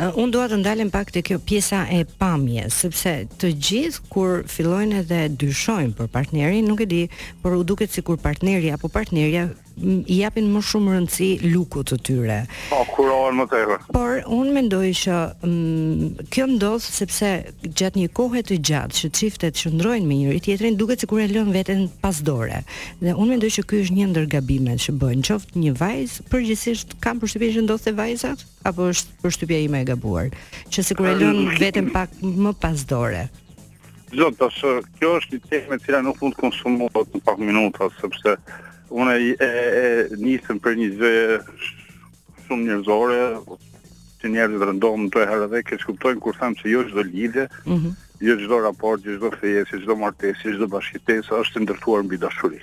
uh, 0.03 0.11
unë 0.19 0.33
doa 0.35 0.49
të 0.51 0.57
ndalim 0.59 0.89
pak 0.91 1.13
të 1.15 1.21
kjo 1.29 1.37
pjesa 1.47 1.85
e 1.95 2.01
pamje, 2.19 2.65
sepse 2.75 3.13
të 3.39 3.51
gjithë 3.69 4.09
kur 4.11 4.41
fillojnë 4.51 4.99
edhe 5.05 5.21
dyshojnë 5.43 5.95
për 5.99 6.09
partnerin, 6.17 6.67
nuk 6.67 6.83
e 6.83 6.89
di, 6.91 7.03
por 7.45 7.55
u 7.55 7.63
duket 7.63 7.95
si 7.95 8.03
kur 8.03 8.19
partneri 8.25 8.73
apo 8.75 8.91
partneria 8.91 9.47
i 10.07 10.17
japin 10.19 10.51
më 10.53 10.61
shumë 10.67 10.93
rëndësi 10.95 11.29
lukut 11.53 11.89
të 11.91 11.97
tyre. 12.07 12.39
Po, 12.71 12.83
kurohen 12.95 13.37
më 13.41 13.47
tepër. 13.51 13.81
Por 13.95 14.19
un 14.35 14.51
mendoj 14.55 14.89
që 15.03 15.17
mm, 15.43 16.25
kjo 16.35 16.47
ndodh 16.57 16.85
sepse 16.85 17.31
gjatë 17.67 18.01
një 18.03 18.11
kohe 18.17 18.43
të 18.47 18.59
gjatë 18.69 18.99
që 19.01 19.11
çiftet 19.21 19.59
qëndrojnë 19.63 20.09
me 20.11 20.19
njëri 20.23 20.43
tjetrin, 20.47 20.79
duket 20.81 21.03
sikur 21.05 21.23
e 21.25 21.29
lën 21.33 21.53
veten 21.55 21.85
pas 22.03 22.21
dore. 22.27 22.63
Dhe 23.03 23.15
un 23.15 23.33
mendoj 23.33 23.53
që 23.59 23.65
ky 23.71 23.83
është 23.85 23.99
një 24.01 24.09
ndër 24.13 24.29
gabimet 24.37 24.83
që 24.87 24.97
bëjnë, 25.03 25.27
qoftë 25.31 25.63
një 25.65 25.75
vajzë, 25.81 26.27
përgjithsisht 26.33 26.97
kam 27.05 27.23
përshtypjen 27.23 27.57
që 27.61 27.67
ndodh 27.69 27.93
vajzat 27.99 28.47
apo 28.69 28.91
është 28.93 29.17
përshtypja 29.23 29.63
ime 29.67 29.81
e 29.83 29.87
gabuar, 29.89 30.31
që 30.73 30.85
sikur 30.87 31.09
e 31.11 31.17
lën 31.19 31.47
veten 31.59 31.89
pak 31.95 32.13
më 32.23 32.53
pas 32.63 32.85
dore. 32.87 33.25
Zot, 34.13 34.43
kjo 35.01 35.17
është 35.19 35.39
një 35.39 35.51
temë 35.51 35.77
e 35.79 35.81
cila 35.87 36.03
nuk 36.05 36.21
mund 36.21 36.37
të 36.37 36.43
konsumohet 36.45 37.15
në 37.17 37.23
pak 37.25 37.41
minuta 37.41 37.89
sepse 37.97 38.37
unë 38.93 39.15
e, 39.17 39.37
e, 39.41 39.43
e 39.43 40.21
nisëm 40.21 40.61
për 40.63 40.77
një 40.79 40.89
zë 41.01 41.13
shumë 42.47 42.67
njërzore, 42.69 43.19
që 44.23 44.31
njerëzit 44.31 44.63
të 44.63 44.69
rëndohëm 44.71 45.09
të 45.13 45.23
e 45.25 45.29
herë 45.33 45.49
dhe, 45.53 45.63
kështë 45.69 45.89
kuptojnë 45.89 46.23
kur 46.23 46.37
thamë 46.39 46.59
që 46.61 46.71
jo 46.73 46.83
gjithdo 46.85 47.05
lidhe, 47.09 47.47
mm 47.67 47.73
-hmm. 47.73 47.93
jo 48.29 48.37
gjithdo 48.39 48.59
raport, 48.67 49.03
jo 49.05 49.17
gjithdo 49.17 49.31
feje, 49.41 49.65
si 49.67 49.81
gjithdo 49.81 49.97
martes, 49.99 50.37
si 50.43 50.51
gjithdo 50.53 50.69
bashkites, 50.77 51.31
është 51.41 51.57
të 51.59 51.63
ndërtuar 51.65 52.05
mbi 52.07 52.21
dashuri. 52.23 52.61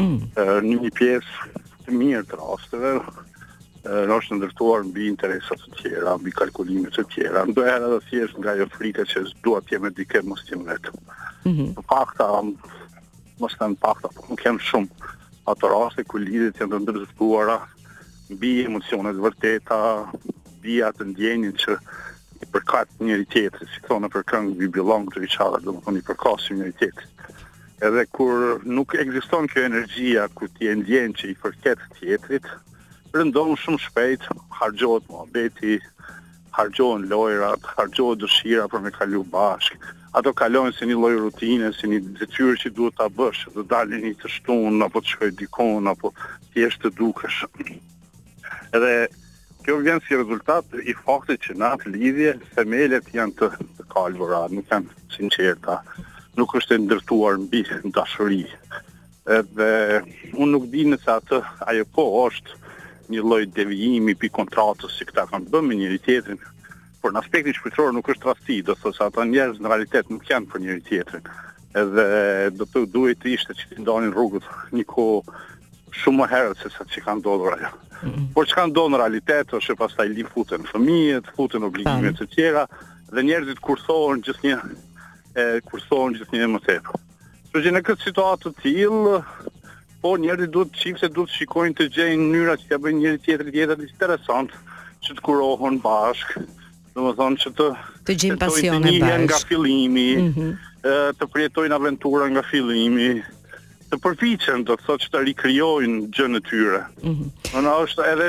Mm. 0.00 0.18
E, 0.40 0.44
një 0.68 0.90
pjesë 0.98 1.50
të 1.84 1.96
mirë 2.00 2.22
të 2.30 2.36
rasteve, 2.40 2.92
e, 2.94 3.92
është 4.16 4.30
të 4.30 4.38
ndërtuar 4.38 4.86
mbi 4.88 5.08
interesat 5.10 5.60
të 5.66 5.76
tjera, 5.82 6.16
mbi 6.16 6.32
kalkulimet 6.40 6.96
të 6.96 7.04
tjera, 7.12 7.44
në 7.46 7.52
do 7.54 7.66
e 7.66 7.70
herë 7.74 7.90
dhe 7.94 8.00
thjesht 8.08 8.38
nga 8.40 8.54
jo 8.60 8.66
frike 8.78 9.04
që 9.12 9.20
duha 9.44 9.60
tjeme 9.68 9.90
dike, 9.90 10.22
mos 10.24 10.40
tjeme 10.48 10.64
vetë. 10.72 10.94
Mm 11.44 11.52
-hmm. 11.52 11.70
Pakta, 11.88 12.24
mos 13.38 13.52
të 13.60 13.64
në 13.70 13.76
pakta, 13.80 14.08
po 14.16 14.20
më 14.30 14.36
kemë 14.40 14.64
shumë, 14.70 15.12
ato 15.46 15.68
raste 15.68 16.04
ku 16.08 16.16
lidhjet 16.24 16.56
janë 16.62 16.72
të 16.72 16.78
ndërzuara 16.84 17.54
mbi 18.32 18.50
emocionet 18.64 19.18
vërteta, 19.26 19.76
mbi 20.58 20.78
atë 20.88 21.06
ndjenjën 21.10 21.56
që 21.64 21.74
i 21.76 22.48
përkat 22.54 22.94
njëri 23.04 23.26
tjetrit, 23.34 23.68
si 23.74 23.82
thonë 23.88 24.08
për 24.14 24.24
këngë 24.30 24.54
we 24.60 24.70
belong 24.78 25.10
to 25.12 25.20
each 25.26 25.36
other, 25.44 25.60
domethënë 25.66 26.00
i 26.00 26.06
përkasim 26.08 26.62
njëri 26.62 26.74
tjetrit. 26.80 27.36
Edhe 27.84 28.06
kur 28.16 28.62
nuk 28.78 28.94
ekziston 29.04 29.50
kjo 29.52 29.66
energjia 29.68 30.24
ku 30.38 30.48
ti 30.56 30.70
e 30.72 30.78
ndjen 30.80 31.12
që 31.18 31.30
i 31.30 31.36
përket 31.42 31.84
tjetrit, 32.00 32.48
rëndon 33.14 33.52
shumë 33.60 33.82
shpejt, 33.84 34.24
harxhohet 34.60 35.10
muhabeti, 35.12 35.76
harxohen 36.56 37.06
lojrat, 37.10 37.62
harxohet 37.78 38.20
dëshira 38.22 38.68
për 38.70 38.84
me 38.84 38.92
kalu 38.94 39.24
bashkë, 39.32 39.80
ato 40.14 40.30
kalojnë 40.38 40.74
si 40.76 40.86
një 40.88 40.96
lloj 41.00 41.14
rutine, 41.24 41.72
si 41.74 41.90
një 41.90 41.98
detyrë 42.20 42.54
që 42.62 42.70
duhet 42.76 42.98
ta 43.00 43.08
bësh, 43.18 43.40
të 43.56 43.64
dalin 43.72 44.04
një 44.06 44.12
të 44.22 44.30
shtunë 44.36 44.86
apo 44.86 45.02
të 45.02 45.14
shkoj 45.14 45.30
dikon 45.40 45.90
apo 45.90 46.12
thjesht 46.54 46.82
të 46.84 46.92
dukesh. 47.00 47.40
Edhe 48.76 48.92
kjo 49.66 49.80
vjen 49.82 50.00
si 50.06 50.18
rezultat 50.20 50.78
i 50.78 50.94
faktit 51.02 51.42
që 51.48 51.58
në 51.58 51.70
atë 51.74 51.94
lidhje 51.96 52.34
themelet 52.54 53.10
janë 53.18 53.38
të, 53.40 53.50
të 53.80 54.08
nuk 54.14 54.74
janë 54.74 55.12
sinqerta, 55.16 55.80
nuk 56.38 56.54
është 56.58 56.74
e 56.76 56.80
ndërtuar 56.84 57.36
mbi 57.48 57.64
dashuri. 57.94 58.44
Edhe 59.24 60.02
unë 60.36 60.50
nuk 60.54 60.64
di 60.72 60.84
nëse 60.88 61.10
atë 61.18 61.38
ajo 61.70 61.84
po 61.94 62.06
është 62.26 62.62
një 63.12 63.24
lloj 63.24 63.44
devijimi 63.52 64.14
pi 64.18 64.30
kontratës 64.32 64.98
si 64.98 65.06
këta 65.08 65.26
kanë 65.32 65.50
bën 65.52 65.66
me 65.68 65.76
njëri 65.80 66.00
tjetrin. 66.04 66.40
Por 67.02 67.12
në 67.12 67.20
aspektin 67.20 67.56
shpirtëror 67.58 67.92
nuk 67.92 68.08
është 68.14 68.30
rasti, 68.30 68.60
do 68.64 68.76
thosë 68.80 69.08
ata 69.10 69.26
njerëz 69.28 69.60
në 69.60 69.72
realitet 69.72 70.12
nuk 70.12 70.24
janë 70.30 70.48
për 70.52 70.62
njëri 70.64 70.84
tjetrin. 70.86 71.26
Edhe 71.76 72.06
do 72.54 72.68
të 72.70 72.84
duhet 72.94 73.18
të 73.24 73.32
ishte 73.36 73.56
që 73.58 73.70
të 73.72 73.82
ndonin 73.84 74.14
rrugët 74.14 74.46
një 74.78 74.86
ko 74.88 75.08
shumë 75.94 76.22
më 76.22 76.28
herët 76.32 76.62
se 76.64 76.70
sa 76.72 76.86
që 76.88 77.02
kanë 77.04 77.24
dollur 77.26 77.58
ajo. 77.58 77.70
Mm 78.00 78.10
-hmm. 78.10 78.26
Por 78.34 78.46
që 78.48 78.56
kanë 78.60 78.88
në 78.94 78.98
realitet, 79.02 79.52
është 79.58 79.72
e 79.72 79.76
pastaj 79.82 80.08
li 80.08 80.24
futen 80.30 80.62
fëmijët, 80.72 81.34
futen 81.36 81.62
obligimet 81.68 82.16
të 82.18 82.26
tjera, 82.34 82.66
dhe 83.14 83.22
njerëzit 83.22 83.60
kursohen 83.60 84.22
gjithë 84.24 84.42
një, 84.46 84.58
e, 85.36 85.60
gjithë 85.64 86.32
një 86.38 86.48
më 86.54 86.60
tepë. 86.66 86.92
Që 87.52 87.58
që 87.64 87.70
në 87.74 87.80
këtë 87.86 88.02
situatë 88.08 88.42
të 88.48 88.52
tilë, 88.62 89.18
po 90.04 90.12
njerëzit 90.20 90.52
duhet 90.52 90.74
të 90.76 90.92
se 91.00 91.08
duhet 91.16 91.32
të 91.32 91.38
shikojnë 91.38 91.76
të 91.78 91.84
gjejnë 91.96 92.26
mënyra 92.28 92.58
që 92.60 92.68
ta 92.68 92.78
bëjnë 92.84 93.00
njëri 93.00 93.20
tjetrin 93.24 93.56
jetën 93.56 93.84
interesant, 93.86 94.50
që 95.04 95.14
të 95.16 95.22
kurohen 95.24 95.78
bashk, 95.84 96.34
domethënë 96.96 97.40
që 97.44 97.52
të 97.60 97.68
të 98.08 98.16
gjejnë 98.22 98.40
pasionin 98.42 98.82
bashk. 98.84 98.98
Të 99.00 99.10
gjejnë 99.10 99.28
nga 99.30 99.38
fillimi, 99.48 100.08
ëh, 100.10 100.24
mm 100.24 100.32
-hmm. 100.34 100.50
të 101.20 101.30
përjetojnë 101.34 101.78
aventura 101.78 102.28
nga 102.34 102.42
fillimi 102.50 103.08
të 103.90 104.00
përpiqen 104.04 104.64
do 104.68 104.74
të 104.76 104.82
thotë 104.84 105.04
që 105.04 105.08
të 105.14 105.18
rikrijojnë 105.28 105.98
gjën 106.14 106.36
e 106.36 106.40
tyre. 106.50 106.82
Ëh. 106.84 107.08
Mm 107.08 107.14
-hmm. 107.14 107.56
Ona 107.58 107.72
është 107.86 108.04
edhe 108.12 108.26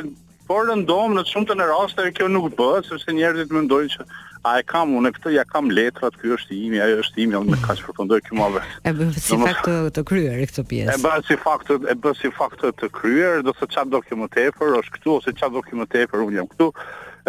por 0.47 0.69
rëndom 0.71 1.09
në 1.17 1.23
shumë 1.31 1.47
të 1.47 1.55
raste 1.73 2.11
kjo 2.15 2.27
nuk 2.31 2.55
bëhet 2.55 2.87
sepse 2.87 3.11
njerëzit 3.19 3.51
mendojnë 3.51 3.93
që 3.97 4.01
a 4.45 4.51
e 4.61 4.65
kam 4.69 4.91
unë 4.99 5.09
këtë 5.15 5.31
ja 5.33 5.43
kam 5.49 5.69
letrat 5.73 6.13
ky 6.21 6.29
është 6.35 6.53
i 6.53 6.59
imi 6.67 6.81
ajo 6.83 6.99
është 7.03 7.21
i 7.21 7.23
imi 7.25 7.37
unë 7.39 7.57
kaq 7.63 7.79
përfundoj 7.87 8.19
këtu 8.25 8.37
më 8.37 8.49
vesh 8.57 8.75
e 8.85 8.93
bën 8.99 9.13
si 9.17 9.39
fakt 9.41 9.65
të, 9.67 9.75
të 9.95 10.03
kryer 10.09 10.43
këtë 10.51 10.65
pjesë 10.71 10.93
e 10.93 11.01
bën 11.01 11.25
si 11.29 11.37
fakt 11.41 11.73
e 11.75 11.95
bën 12.03 12.17
si 12.19 12.31
fakt 12.35 12.65
të 12.81 12.91
kryer 12.97 13.41
do 13.47 13.51
të 13.51 13.63
thotë 13.63 13.75
çfarë 13.75 13.93
do 13.95 14.01
kë 14.05 14.19
më 14.21 14.29
tepër 14.37 14.77
është 14.81 14.97
këtu 14.99 15.15
ose 15.17 15.35
çfarë 15.39 15.55
do 15.57 15.65
kë 15.65 15.79
më 15.81 15.89
tepër 15.95 16.25
unë 16.25 16.37
jam 16.37 16.49
këtu 16.51 16.67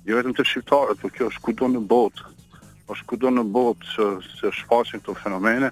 jo 0.09 0.15
vetëm 0.17 0.33
të 0.35 0.45
shqiptarët, 0.47 1.01
por 1.01 1.13
kjo 1.15 1.27
është 1.31 1.43
kudo 1.45 1.69
në 1.75 1.81
botë. 1.91 2.29
Është 2.91 3.07
kudo 3.11 3.31
në 3.35 3.43
botë 3.55 3.89
që 3.91 4.05
se 4.39 4.51
shfaqen 4.61 5.01
këto 5.03 5.15
fenomene. 5.21 5.69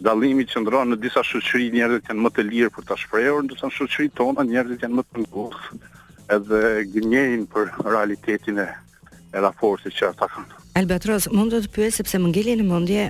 Dallimi 0.00 0.46
që 0.48 0.62
ndron 0.62 0.92
në 0.94 1.00
disa 1.02 1.20
shoqëri 1.26 1.70
njerëzit 1.74 2.10
janë 2.10 2.24
më 2.24 2.30
të 2.36 2.44
lirë 2.48 2.70
për 2.76 2.86
ta 2.88 2.96
shprehur, 3.00 3.42
ndërsa 3.44 3.68
në 3.68 3.76
shoqëri 3.78 4.10
tona 4.16 4.44
njerëzit 4.48 4.84
janë 4.86 4.98
më 5.00 5.04
të 5.10 5.24
ngushtë 5.26 6.30
edhe 6.30 6.60
gënjejnë 6.94 7.48
për 7.54 7.72
realitetin 7.88 8.62
e 8.66 8.70
e 9.30 9.38
raportit 9.38 9.94
që 9.94 10.08
ata 10.08 10.26
kanë. 10.26 10.56
Albatros, 10.80 11.28
mund 11.30 11.52
të 11.54 11.60
të 11.62 11.68
pyes 11.70 12.00
sepse 12.00 12.18
më 12.18 12.32
ngeli 12.32 12.54
në 12.58 12.64
mendje 12.66 13.02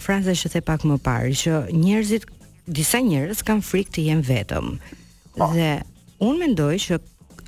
fraza 0.00 0.32
që 0.32 0.50
the 0.54 0.62
pak 0.64 0.86
më 0.88 0.96
parë, 1.04 1.34
që 1.36 1.54
njerëzit 1.76 2.24
disa 2.64 3.02
njerëz 3.04 3.42
kanë 3.44 3.66
frikë 3.68 3.92
të 3.98 4.04
jenë 4.08 4.24
vetëm. 4.24 4.70
Po. 5.36 5.50
Dhe 5.52 5.74
unë 6.24 6.40
mendoj 6.40 6.72
që 6.86 6.96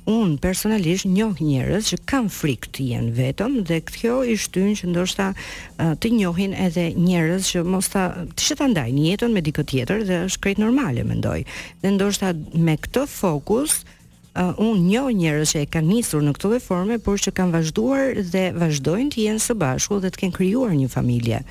un 0.09 0.33
personalisht 0.41 1.05
njoh 1.05 1.35
njerëz 1.37 1.83
që 1.91 1.97
kanë 2.09 2.31
frikë 2.33 2.69
të 2.73 2.85
jenë 2.91 3.11
vetëm 3.17 3.57
dhe 3.69 3.77
kjo 3.85 4.15
i 4.25 4.33
shtyn 4.41 4.71
që 4.79 4.87
ndoshta 4.89 5.27
uh, 5.35 5.91
të 6.01 6.11
njohin 6.17 6.55
edhe 6.65 6.87
njerëz 6.97 7.51
që 7.51 7.61
mos 7.69 7.91
ta 7.93 8.07
të 8.33 8.47
çeta 8.47 8.67
ndajnë 8.71 9.05
jetën 9.07 9.35
me 9.35 9.43
dikë 9.45 9.65
tjetër 9.71 10.01
dhe 10.09 10.17
është 10.29 10.41
krejt 10.43 10.61
normale 10.65 11.03
mendoj. 11.05 11.43
Dhe 11.83 11.91
ndoshta 11.93 12.31
me 12.57 12.73
këtë 12.81 13.03
fokus 13.19 13.75
uh, 13.85 14.55
un 14.65 14.81
njoh 14.87 15.11
njerëz 15.21 15.53
që 15.53 15.63
e 15.67 15.69
kanë 15.77 15.89
nisur 15.93 16.25
në 16.25 16.33
këtë 16.39 16.49
lloj 16.51 16.61
forme 16.65 16.97
por 17.05 17.21
që 17.27 17.35
kanë 17.37 17.55
vazhduar 17.59 18.17
dhe 18.33 18.43
vazhdojnë 18.57 19.13
të 19.13 19.23
jenë 19.27 19.45
së 19.45 19.59
bashku 19.61 20.01
dhe 20.01 20.09
të 20.15 20.23
kenë 20.25 20.37
krijuar 20.41 20.73
një 20.81 20.89
familje. 20.95 21.43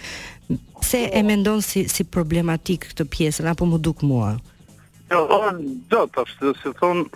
Pse 0.82 1.04
e 1.06 1.22
mendon 1.22 1.62
si 1.62 1.86
si 1.92 2.02
problematik 2.18 2.90
këtë 2.90 3.06
pjesën 3.14 3.52
apo 3.54 3.68
mu 3.70 3.78
duk 3.78 4.02
mua? 4.02 4.34
Jo, 5.14 5.22
do 5.90 6.04
jo, 6.10 6.24
të 6.62 6.74
thon, 6.80 7.06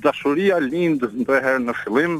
dashuria 0.00 0.58
lind 0.62 1.04
ndërherë 1.22 1.60
në 1.68 1.74
fillim, 1.82 2.18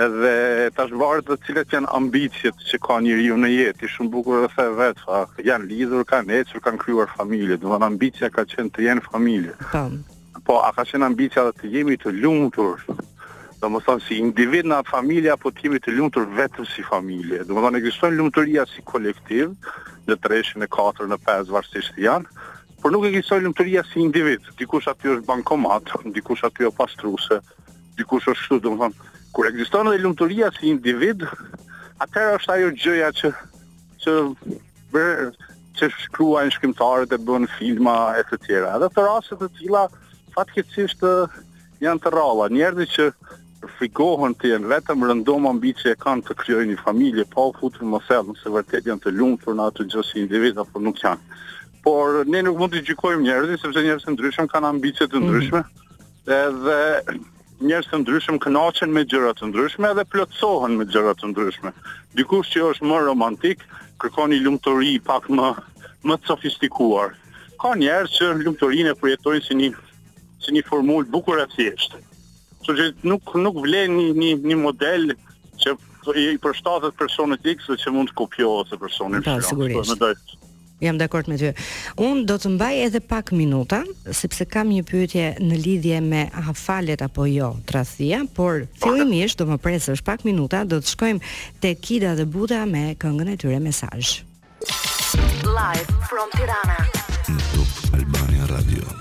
Edhe 0.00 0.34
tash 0.76 0.92
varet 1.00 1.26
të 1.26 1.36
cilët 1.46 1.72
janë 1.74 1.90
ambicjet 1.98 2.56
që 2.70 2.76
ka 2.86 2.94
një 3.04 3.14
riu 3.20 3.36
në 3.36 3.48
jetë, 3.56 3.84
i 3.84 3.88
shumë 3.94 4.10
bukur 4.14 4.42
dhe 4.44 4.50
the 4.54 4.66
vetë, 4.80 5.00
fa, 5.06 5.26
janë 5.48 5.66
lidhur, 5.70 6.04
kanë 6.06 6.32
eqër, 6.40 6.60
kanë 6.64 6.78
kryuar 6.82 7.08
familje, 7.18 7.56
dhe 7.58 7.66
në 7.66 7.84
ambicja 7.90 8.30
ka 8.30 8.44
qenë 8.52 8.70
të 8.70 8.80
jenë 8.86 9.04
familje. 9.10 9.54
Po, 9.72 9.82
po 10.46 10.54
a 10.62 10.70
ka 10.72 10.82
qenë 10.86 11.04
ambicja 11.04 11.42
dhe 11.44 11.52
të 11.58 11.66
jemi 11.74 11.96
të 11.98 12.10
lumëtur, 12.22 12.78
do 13.60 13.68
më 13.68 13.80
thonë 13.84 14.04
si 14.06 14.16
individ 14.24 14.68
në 14.70 14.78
familja, 14.88 15.34
apo 15.36 15.50
të 15.52 15.66
jemi 15.66 15.80
të 15.84 15.92
lumëtur 15.92 16.28
vetëm 16.36 16.66
si 16.68 16.82
familje. 16.86 17.42
Do 17.44 17.52
më 17.56 17.62
thonë, 17.66 17.80
egzistojnë 17.82 18.16
lumëtëria 18.16 18.64
si 18.70 18.84
kolektiv, 18.88 19.52
në 20.08 20.16
treshë, 20.24 20.60
në 20.62 20.68
katër, 20.76 21.10
në 21.12 21.18
5, 21.26 21.52
varsisht 21.54 21.92
të 21.98 22.06
janë, 22.06 22.40
por 22.80 22.94
nuk 22.94 23.04
egzistojnë 23.10 23.44
lumëtëria 23.44 23.82
si 23.90 24.00
individ. 24.00 24.48
Dikush 24.58 24.88
aty 24.90 25.12
është 25.16 25.28
bankomat, 25.28 25.92
dikush 26.16 26.46
aty 26.48 26.64
është 26.70 26.78
pastruse, 26.80 27.40
dikush 28.00 28.30
është 28.32 28.46
shtu, 28.46 28.60
do 28.64 28.72
më 28.74 28.82
thonë, 28.82 29.12
kur 29.36 29.50
egzistojnë 29.50 29.92
dhe 29.92 30.00
lumëtëria 30.06 30.48
si 30.56 30.72
individ, 30.72 31.26
atëra 32.00 32.38
është 32.40 32.54
ajo 32.56 32.72
gjëja 32.86 33.12
që, 33.20 33.32
që, 34.06 34.16
bërë, 34.96 35.28
që 35.76 35.90
shkruajnë 36.06 36.56
shkrimtarët 36.56 37.12
e 37.16 37.20
bën 37.28 37.44
filma 37.58 37.98
e 38.20 38.24
të 38.32 38.40
tjera. 38.46 38.72
të 38.88 39.04
raste 39.06 39.36
të 39.36 39.52
tilla 39.58 39.84
fatkeqësisht 40.34 41.04
janë 41.80 42.00
të 42.02 42.10
rralla. 42.12 42.48
Njerëzit 42.52 42.90
që 42.96 43.06
frikohen 43.78 44.32
të 44.40 44.50
jenë 44.54 44.70
vetëm 44.70 45.02
rëndom 45.04 45.46
ambi 45.50 45.72
që 45.76 45.92
e 45.92 45.98
kanë 46.00 46.24
të 46.26 46.36
kryoj 46.42 46.62
një 46.70 46.78
familje, 46.80 47.26
pa 47.32 47.44
u 47.50 47.54
futur 47.58 47.84
më 47.86 48.00
thellë, 48.06 48.34
nëse 48.34 48.52
vërtet 48.56 48.88
janë 48.88 49.04
të 49.04 49.12
lumë 49.18 49.40
për 49.44 49.56
në 49.58 49.66
atë 49.70 49.86
gjë 49.92 50.04
si 50.10 50.22
individ, 50.22 50.60
apo 50.62 50.80
nuk 50.80 51.00
janë. 51.02 51.40
Por 51.84 52.22
ne 52.28 52.42
nuk 52.46 52.58
mund 52.60 52.72
të 52.76 52.82
gjykojmë 52.88 53.24
njerëzit, 53.26 53.60
sepse 53.64 53.84
njerëzit 53.84 54.08
të 54.08 54.14
ndryshëm 54.16 54.48
kanë 54.52 54.70
ambicje 54.72 55.08
të 55.08 55.20
mhm. 55.20 55.28
ndryshme, 55.28 55.62
edhe 56.38 57.16
njerëz 57.68 57.88
të 57.90 58.00
ndryshëm 58.04 58.40
kënaqen 58.44 58.92
me 58.96 59.04
gjëra 59.08 59.34
të 59.36 59.50
ndryshme 59.50 59.88
dhe 59.98 60.04
plotësohen 60.12 60.78
me 60.80 60.86
gjëra 60.92 61.12
të 61.20 61.28
ndryshme. 61.34 61.72
Dikush 62.16 62.54
që 62.54 62.62
është 62.72 62.88
më 62.90 63.00
romantik 63.04 63.66
kërkon 64.00 64.32
një 64.32 64.40
lumturi 64.46 64.94
pak 65.04 65.26
më 65.36 65.50
më 66.08 66.16
sofistikuar. 66.24 67.12
Ka 67.60 67.74
njerëz 67.76 68.14
që 68.16 68.30
lumturinë 68.40 68.94
e 68.94 68.96
projetojnë 68.96 69.44
si 69.44 69.56
një 69.60 69.70
si 70.40 70.54
një 70.56 70.62
formulë 70.70 71.10
bukur 71.12 71.42
e 71.42 71.44
thjeshtë. 71.52 71.98
Kështu 72.60 72.76
që 72.76 72.86
nuk 73.08 73.30
nuk 73.40 73.56
vlen 73.64 73.94
një 73.96 74.10
një 74.20 74.32
një 74.52 74.56
model 74.60 75.08
që 75.64 75.74
i 76.16 76.26
përshtatet 76.44 76.96
personit 76.98 77.44
X 77.56 77.70
dhe 77.70 77.76
që 77.82 77.92
mund 77.94 78.08
të 78.12 78.16
kopjohet 78.20 78.68
se 78.72 78.78
personi 78.80 79.20
Y. 79.20 79.24
Po, 79.24 79.40
sigurisht. 79.44 80.36
Jam 80.80 80.96
dakord 81.00 81.28
me 81.28 81.36
ty. 81.40 81.50
Un 82.04 82.22
do 82.28 82.36
të 82.40 82.52
mbaj 82.54 82.72
edhe 82.86 83.00
pak 83.04 83.32
minuta 83.36 83.80
sepse 84.16 84.44
kam 84.48 84.68
një 84.74 84.84
pyetje 84.92 85.24
në 85.44 85.58
lidhje 85.64 85.98
me 86.04 86.22
hafalet 86.46 87.00
apo 87.04 87.26
jo 87.28 87.50
tradhia, 87.68 88.22
por 88.36 88.62
fillimisht 88.84 89.40
do 89.42 89.48
më 89.50 89.58
presësh 89.64 90.00
pak 90.06 90.24
minuta, 90.28 90.64
do 90.68 90.80
të 90.80 90.94
shkojmë 90.94 91.34
te 91.64 91.74
Kida 91.76 92.14
dhe 92.18 92.24
Buda 92.32 92.62
me 92.68 92.90
këngën 93.00 93.34
e 93.36 93.40
tyre 93.42 93.60
Mesazh. 93.64 94.14
Live 95.48 95.92
from 96.08 96.32
Tirana. 96.38 96.80
Top 97.24 97.96
Albania 97.96 98.48
Radio. 98.56 98.99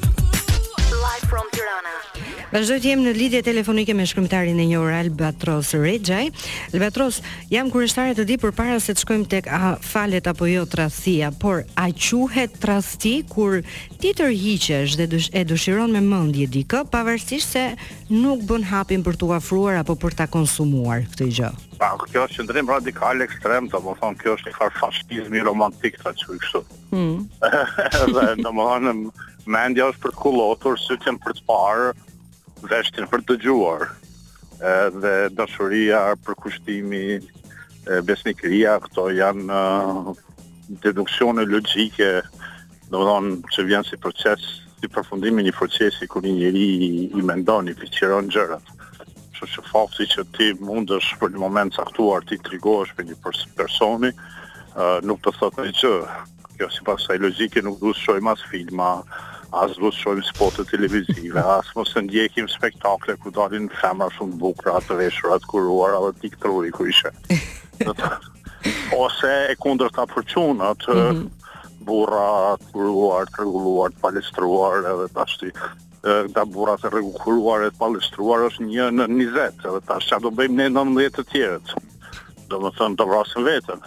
Vazhdoj 2.49 2.79
të 2.81 2.93
në 2.97 3.11
lidhje 3.13 3.39
telefonike 3.45 3.93
me 3.93 4.05
shkrimtarin 4.09 4.57
e 4.57 4.63
njohur 4.71 4.89
Albatros 4.97 5.67
Rexhaj. 5.77 6.31
Albatros, 6.73 7.19
jam 7.53 7.67
kurioztare 7.69 8.15
të 8.17 8.23
di 8.25 8.39
përpara 8.41 8.79
se 8.81 8.95
të 8.97 9.03
shkojmë 9.03 9.27
tek 9.29 9.49
a 9.53 9.75
falet 9.85 10.25
apo 10.31 10.47
jo 10.49 10.63
tradhia, 10.65 11.29
por 11.29 11.61
a 11.77 11.85
quhet 11.93 12.55
tradhti 12.57 13.11
kur 13.29 13.59
ti 14.01 14.15
tërhiqesh 14.17 14.97
dhe 14.97 15.05
e 15.29 15.43
dëshiron 15.51 15.93
me 15.93 16.01
mendje 16.01 16.47
dikë, 16.57 16.87
pavarësisht 16.89 17.53
se 17.53 17.67
nuk 18.09 18.41
bën 18.49 18.65
hapin 18.73 19.05
për 19.05 19.19
t'u 19.21 19.29
ofruar 19.37 19.83
apo 19.83 19.93
për 20.01 20.17
ta 20.17 20.25
konsumuar 20.25 21.05
këtë 21.13 21.29
gjë. 21.37 21.51
Pa, 21.77 21.93
kjo 22.01 22.25
është 22.25 22.41
qëndrim 22.41 22.73
radikal 22.73 23.21
ekstrem, 23.29 23.69
do 23.69 23.77
më 23.85 23.93
thonë 24.01 24.23
kjo 24.25 24.37
është 24.39 24.49
një 24.49 24.57
farë 24.57 24.79
fashtizmi 24.81 25.45
romantik, 25.51 26.01
të 26.01 26.17
që 26.17 26.33
i 26.33 26.41
kështu. 26.47 26.65
Mm. 26.97 27.15
dhe 28.17 28.35
do 28.41 29.09
mendja 29.49 29.91
është 29.93 30.01
për 30.07 30.15
të 30.17 30.23
kulotur, 30.25 30.81
për 30.89 31.37
të 31.37 31.45
parë, 31.47 31.87
veshtin 32.67 33.07
për 33.09 33.21
të 33.29 33.35
gjuar 33.43 33.85
dhe 34.99 35.13
dashuria, 35.31 36.15
përkushtimi, 36.25 37.19
besnikria, 38.05 38.77
këto 38.83 39.05
janë 39.15 39.59
deduksione 40.83 41.45
logjike, 41.47 42.09
do 42.91 43.05
të 43.05 43.21
që 43.53 43.65
vjen 43.69 43.85
si 43.87 43.97
proces, 44.01 44.43
si 44.79 44.87
përfundim 44.91 45.39
i 45.39 45.45
një 45.47 45.53
procesi 45.55 46.07
ku 46.07 46.19
një 46.23 46.33
njeri 46.39 46.65
i, 46.69 46.91
i 47.15 47.21
mendon, 47.25 47.69
i 47.71 47.75
fiqiron 47.79 48.27
gjërat. 48.33 48.75
Kështu 49.39 49.47
që 49.53 49.63
fakti 49.69 50.07
që 50.13 50.25
ti 50.35 50.49
mundesh 50.59 51.13
për 51.21 51.31
një 51.31 51.39
moment 51.43 51.75
caktuar 51.79 52.25
ti 52.27 52.37
trigohesh 52.43 52.91
për 52.97 53.07
një 53.09 53.17
personi, 53.59 54.11
nuk 55.07 55.21
të 55.25 55.35
thotë 55.39 55.67
një 55.69 55.75
që, 55.83 55.93
kjo 56.59 56.71
si 56.75 56.83
pas 56.87 57.05
sa 57.07 57.15
logike 57.15 57.63
nuk 57.63 57.79
du 57.79 57.95
shoj 57.95 58.19
mas 58.23 58.43
filma, 58.51 58.97
as 59.57 59.73
do 59.81 59.89
shohim 59.89 60.21
shojmë 60.21 60.25
spotet 60.27 60.67
televizive, 60.69 61.41
as 61.43 61.69
mos 61.77 61.91
të 61.95 62.03
ndjekim 62.05 62.49
spektakle 62.51 63.15
ku 63.23 63.31
dalin 63.33 63.67
femra 63.79 64.07
shumë 64.13 64.37
bukra, 64.41 64.75
të 64.87 64.97
veshura 64.99 65.39
të 65.41 65.49
kuruar, 65.49 65.95
edhe 65.97 66.21
tik 66.21 66.37
ku 66.77 66.85
ishte. 66.91 67.11
Ose 68.99 69.31
e 69.49 69.55
kundër 69.57 69.89
ta 69.95 70.05
për 70.05 70.25
atë 70.25 70.95
mhm. 70.95 71.25
eh, 71.25 71.77
burra 71.81 72.57
të 72.61 72.71
kuruar, 72.75 73.25
të 73.33 73.43
reguluar, 73.45 73.91
të 73.95 74.01
palestruar, 74.03 74.83
edhe 74.93 75.09
të 75.15 75.23
ashti 75.23 75.51
da 75.99 76.43
eh, 76.45 76.47
burra 76.47 76.77
të 76.83 76.93
reguluar, 76.93 77.67
të 77.71 77.79
palestruar, 77.79 78.45
është 78.51 78.69
një 78.69 78.91
në 78.99 79.07
një 79.17 79.29
vetë, 79.33 79.61
edhe 79.71 79.81
të 79.87 79.97
ashtë 79.97 80.15
që 80.17 80.21
do 80.27 80.33
bëjmë 80.39 80.57
ne 80.57 80.67
në 80.69 80.83
në 80.93 81.09
të 81.17 81.23
në 81.27 81.87
do 82.49 82.57
më 82.59 82.69
thënë 82.77 82.95
të 82.99 83.05
vrasën 83.05 83.43
në 83.45 83.79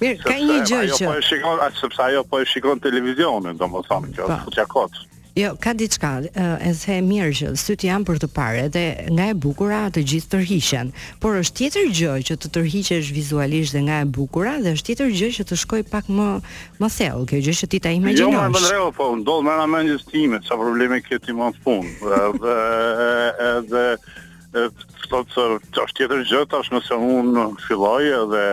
Mirë, 0.00 0.18
ka 0.24 0.36
një 0.40 0.58
gjë 0.64 0.82
që 0.96 1.06
po 1.06 1.14
e 1.18 1.22
shikon, 1.28 1.60
a, 1.64 1.68
sepse 1.76 2.04
ajo 2.08 2.22
po 2.30 2.38
e 2.40 2.46
shikon 2.48 2.80
televizionin, 2.82 3.56
domethënë 3.60 4.14
kjo, 4.16 4.28
po. 4.30 4.38
fuqja 4.46 4.64
kot. 4.72 5.00
Jo, 5.38 5.52
ka 5.62 5.70
diçka, 5.78 6.08
e 6.34 6.70
the 6.82 6.96
mirë 7.06 7.32
që 7.36 7.50
syt 7.60 7.84
janë 7.86 8.04
për 8.08 8.16
të 8.24 8.28
parë 8.34 8.64
dhe 8.74 8.84
nga 9.14 9.28
e 9.30 9.34
bukura 9.38 9.82
të 9.94 10.02
gjithë 10.10 10.30
tërhiqen. 10.32 10.88
Por 11.22 11.36
është 11.38 11.56
tjetër 11.60 11.92
gjë 12.00 12.14
që 12.28 12.34
të 12.42 12.48
tërhiqesh 12.56 13.10
vizualisht 13.14 13.76
dhe 13.76 13.82
nga 13.86 14.00
e 14.02 14.06
bukura 14.10 14.56
dhe 14.64 14.72
është 14.74 14.88
tjetër 14.88 15.14
gjë 15.20 15.30
që 15.38 15.46
të 15.50 15.60
shkojë 15.62 15.86
pak 15.92 16.10
më 16.16 16.28
më 16.82 16.88
thellë, 16.96 17.24
kjo 17.30 17.40
gjë 17.46 17.54
që 17.60 17.66
ti 17.70 17.78
ta 17.84 17.92
jo, 17.92 18.00
imagjinosh. 18.00 18.42
Jo, 18.42 18.54
më 18.56 18.60
ndrejo, 18.64 18.88
po 18.98 19.06
ndodh 19.20 19.46
më 19.48 19.58
në 19.60 19.66
mendjes 19.76 20.04
time, 20.10 20.42
sa 20.48 20.58
probleme 20.60 20.98
ke 21.04 21.20
ti 21.24 21.36
më 21.36 21.52
fund. 21.62 22.04
Edhe 22.10 23.50
edhe 23.54 23.86
thotë 25.06 25.30
se 25.30 25.48
është 25.84 25.96
tjetër 26.00 26.26
gjë 26.32 26.42
tash 26.56 26.74
nëse 26.74 26.96
unë 27.16 27.50
filloj 27.68 28.02
edhe 28.24 28.46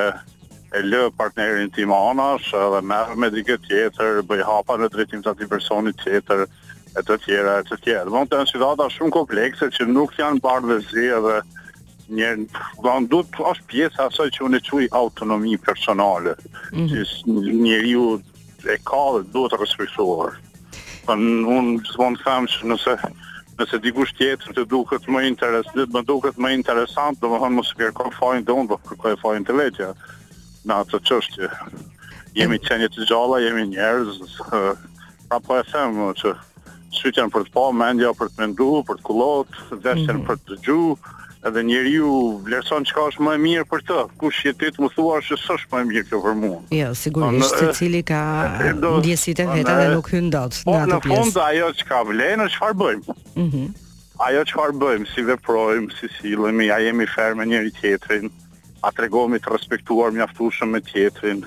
e 0.77 0.86
lë 0.86 1.10
partnerin 1.17 1.72
tim 1.74 1.91
anash, 1.93 2.51
edhe 2.57 2.79
merr 2.86 3.15
me 3.17 3.29
dikë 3.34 3.57
tjetër, 3.65 4.22
bëj 4.29 4.46
hapa 4.48 4.77
në 4.81 4.89
drejtim 4.93 5.24
të 5.25 5.34
atij 5.34 5.50
personi 5.51 5.93
tjetër 6.03 6.46
e 6.98 7.03
të 7.05 7.17
tjera 7.25 7.60
e 7.62 7.65
të 7.67 7.79
tjera. 7.84 8.10
Do 8.10 8.24
të 8.24 8.34
thonë 8.36 8.51
situata 8.51 8.88
shumë 8.93 9.15
komplekse 9.17 9.69
që 9.75 9.88
nuk 9.91 10.15
janë 10.19 10.41
bardhëzi 10.46 11.07
edhe 11.17 11.39
një 12.17 12.34
von 12.86 13.07
dut 13.12 13.39
as 13.50 13.60
pjesa 13.67 14.07
asaj 14.10 14.29
që 14.38 14.43
unë 14.48 14.62
quaj 14.69 14.88
autonomi 15.01 15.57
personale. 15.57 16.36
Mm 16.74 16.88
-hmm. 16.88 16.89
Që 16.89 17.53
njeriu 17.63 18.05
e 18.75 18.77
ka 18.89 19.03
dhe 19.15 19.22
duhet 19.34 19.51
të 19.53 19.60
respektohet. 19.62 20.36
Po 21.05 21.12
unë 21.13 21.81
von 22.01 22.13
kam 22.25 22.43
që 22.51 22.65
nëse 22.72 22.93
nëse 23.57 23.77
dikush 23.81 24.13
tjetër 24.19 24.50
të 24.53 24.63
duket 24.72 25.03
më 25.13 25.19
interesant, 25.31 25.89
më 25.96 26.01
duket 26.10 26.36
më 26.38 26.50
interesant, 26.60 27.15
domethënë 27.22 27.55
mos 27.55 27.74
kërkon 27.77 28.12
fajin 28.19 28.46
dhe 28.46 28.51
unë 28.60 28.67
do 28.69 28.77
po 28.77 28.77
të 28.77 28.89
kërkoj 28.96 29.15
fajin 29.24 29.46
të 29.46 29.53
vetja 29.62 29.89
në 30.68 30.82
atë 30.84 31.00
çështje. 31.08 31.50
Jemi 32.38 32.60
çënje 32.68 32.92
të 32.94 33.08
gjalla, 33.10 33.40
jemi 33.42 33.66
njerëz. 33.72 34.40
Pra 35.28 35.42
po 35.44 35.58
e 35.60 35.64
them 35.68 36.00
që 36.20 36.34
shqytjen 36.98 37.32
për 37.34 37.48
të 37.48 37.54
pa, 37.56 37.68
mendja 37.76 38.12
për 38.20 38.32
të 38.34 38.44
mendu, 38.44 38.72
për 38.88 39.00
të 39.02 39.08
kulot, 39.10 39.56
veshtjen 39.84 40.20
mm 40.20 40.22
-hmm. 40.24 40.28
për 40.28 40.38
të 40.48 40.60
gju, 40.66 40.98
edhe 41.48 41.64
njeri 41.68 41.92
ju 41.98 42.12
vlerëson 42.48 42.86
që 42.88 42.94
ka 42.96 43.02
është 43.10 43.24
më 43.28 43.34
e 43.36 43.40
mirë 43.48 43.66
për 43.72 43.82
të, 43.88 43.98
kush 44.20 44.38
që 44.48 44.54
ti 44.60 44.70
të 44.76 44.80
më 44.84 44.90
thua 44.96 45.18
është 45.22 45.38
së 45.44 45.56
është 45.58 45.74
më 45.74 45.80
e 45.84 45.88
mirë 45.92 46.06
kjo 46.10 46.22
për 46.26 46.34
mua. 46.44 46.62
Jo, 46.80 46.94
sigurisht, 46.96 47.60
secili 47.60 47.74
cili 47.80 48.02
ka 48.04 48.22
ndjesit 48.98 49.40
e 49.44 49.46
veta 49.54 49.76
dhe 49.82 49.88
nuk 49.96 50.10
hyn 50.14 50.30
dot 50.34 50.54
po, 50.66 50.72
në 50.74 50.88
atë 50.88 51.00
pjesë. 51.04 51.14
Po 51.14 51.14
në 51.14 51.28
fund, 51.28 51.38
ajo 51.48 51.68
që 51.78 51.84
ka 51.92 52.00
vlenë, 52.10 52.46
është 52.50 52.62
farë 52.64 52.80
bëjmë. 52.84 53.18
Mm 53.44 53.68
Ajo 54.26 54.40
që 54.50 54.56
farë 54.58 54.74
bëjmë, 54.82 55.06
si 55.14 55.22
veprojmë, 55.22 55.92
si 55.98 56.08
sillemi, 56.18 56.72
a 56.74 56.78
jemi 56.82 57.06
me 57.38 57.46
njeri 57.46 57.72
a 58.86 58.91
të 58.91 59.03
regomi 59.07 59.39
të 59.41 59.51
respektuar 59.53 60.12
mjaftushëm 60.15 60.69
me 60.75 60.81
tjetrin. 60.86 61.41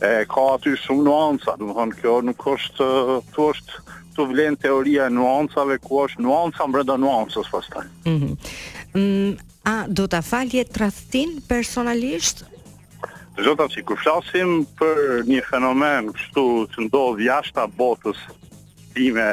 E, 0.00 0.10
ka 0.30 0.42
aty 0.54 0.74
shumë 0.78 1.04
nuanca, 1.08 1.56
du 1.58 1.68
më 1.68 1.76
thonë 1.78 1.94
kjo 2.00 2.18
nuk 2.28 2.44
është, 2.52 2.88
tu 3.34 3.48
është 3.54 3.80
të 4.16 4.26
vlen 4.32 4.56
teoria 4.64 5.08
e 5.08 5.14
nuancave, 5.14 5.78
ku 5.82 6.04
është 6.04 6.22
nuanca 6.26 6.66
mbreda 6.68 6.96
nuancës 7.00 7.50
pas 7.54 7.68
taj. 7.74 7.84
Mhm. 8.06 8.36
Mm 8.94 9.08
-hmm. 9.08 9.36
A 9.68 9.76
do 9.88 10.04
të 10.08 10.20
falje 10.24 10.64
të 10.64 10.78
rastin 10.80 11.30
personalisht? 11.48 12.44
Zota 13.44 13.68
që 13.70 13.84
ku 13.86 13.94
flasim 14.02 14.66
për 14.78 15.22
një 15.28 15.40
fenomen 15.50 16.06
kështu 16.14 16.44
që 16.72 16.78
ndodhë 16.86 17.26
jashta 17.28 17.66
botës 17.66 18.16
time, 18.94 19.26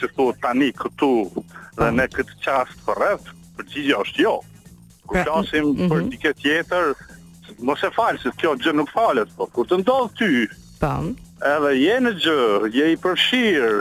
që 0.00 0.04
të 0.16 0.24
tani 0.42 0.72
këtu 0.76 1.12
dhe 1.76 1.86
ne 1.96 2.06
këtë 2.14 2.34
qastë 2.44 2.76
për 2.84 2.84
po 2.86 2.92
rreth, 2.98 3.26
përgjigja 3.56 3.96
është 4.04 4.20
jo 4.26 4.34
ku 5.06 5.14
flasim 5.24 5.64
mm 5.64 5.76
-hmm. 5.78 5.88
për 5.90 6.00
mhm. 6.02 6.08
diçka 6.12 6.32
tjetër, 6.32 6.94
mos 7.68 7.82
e 7.86 7.90
fal 7.94 8.18
se 8.18 8.30
kjo 8.40 8.56
gjë 8.60 8.74
nuk 8.76 8.92
falet, 8.92 9.28
po 9.36 9.46
kur 9.54 9.66
të 9.70 9.78
ndodh 9.80 10.12
ty. 10.18 10.48
Po. 10.82 10.92
Edhe 11.50 11.70
je 11.78 11.96
në 12.04 12.12
gjë, 12.22 12.46
je 12.78 12.92
i 12.92 12.96
përfshir. 12.96 13.74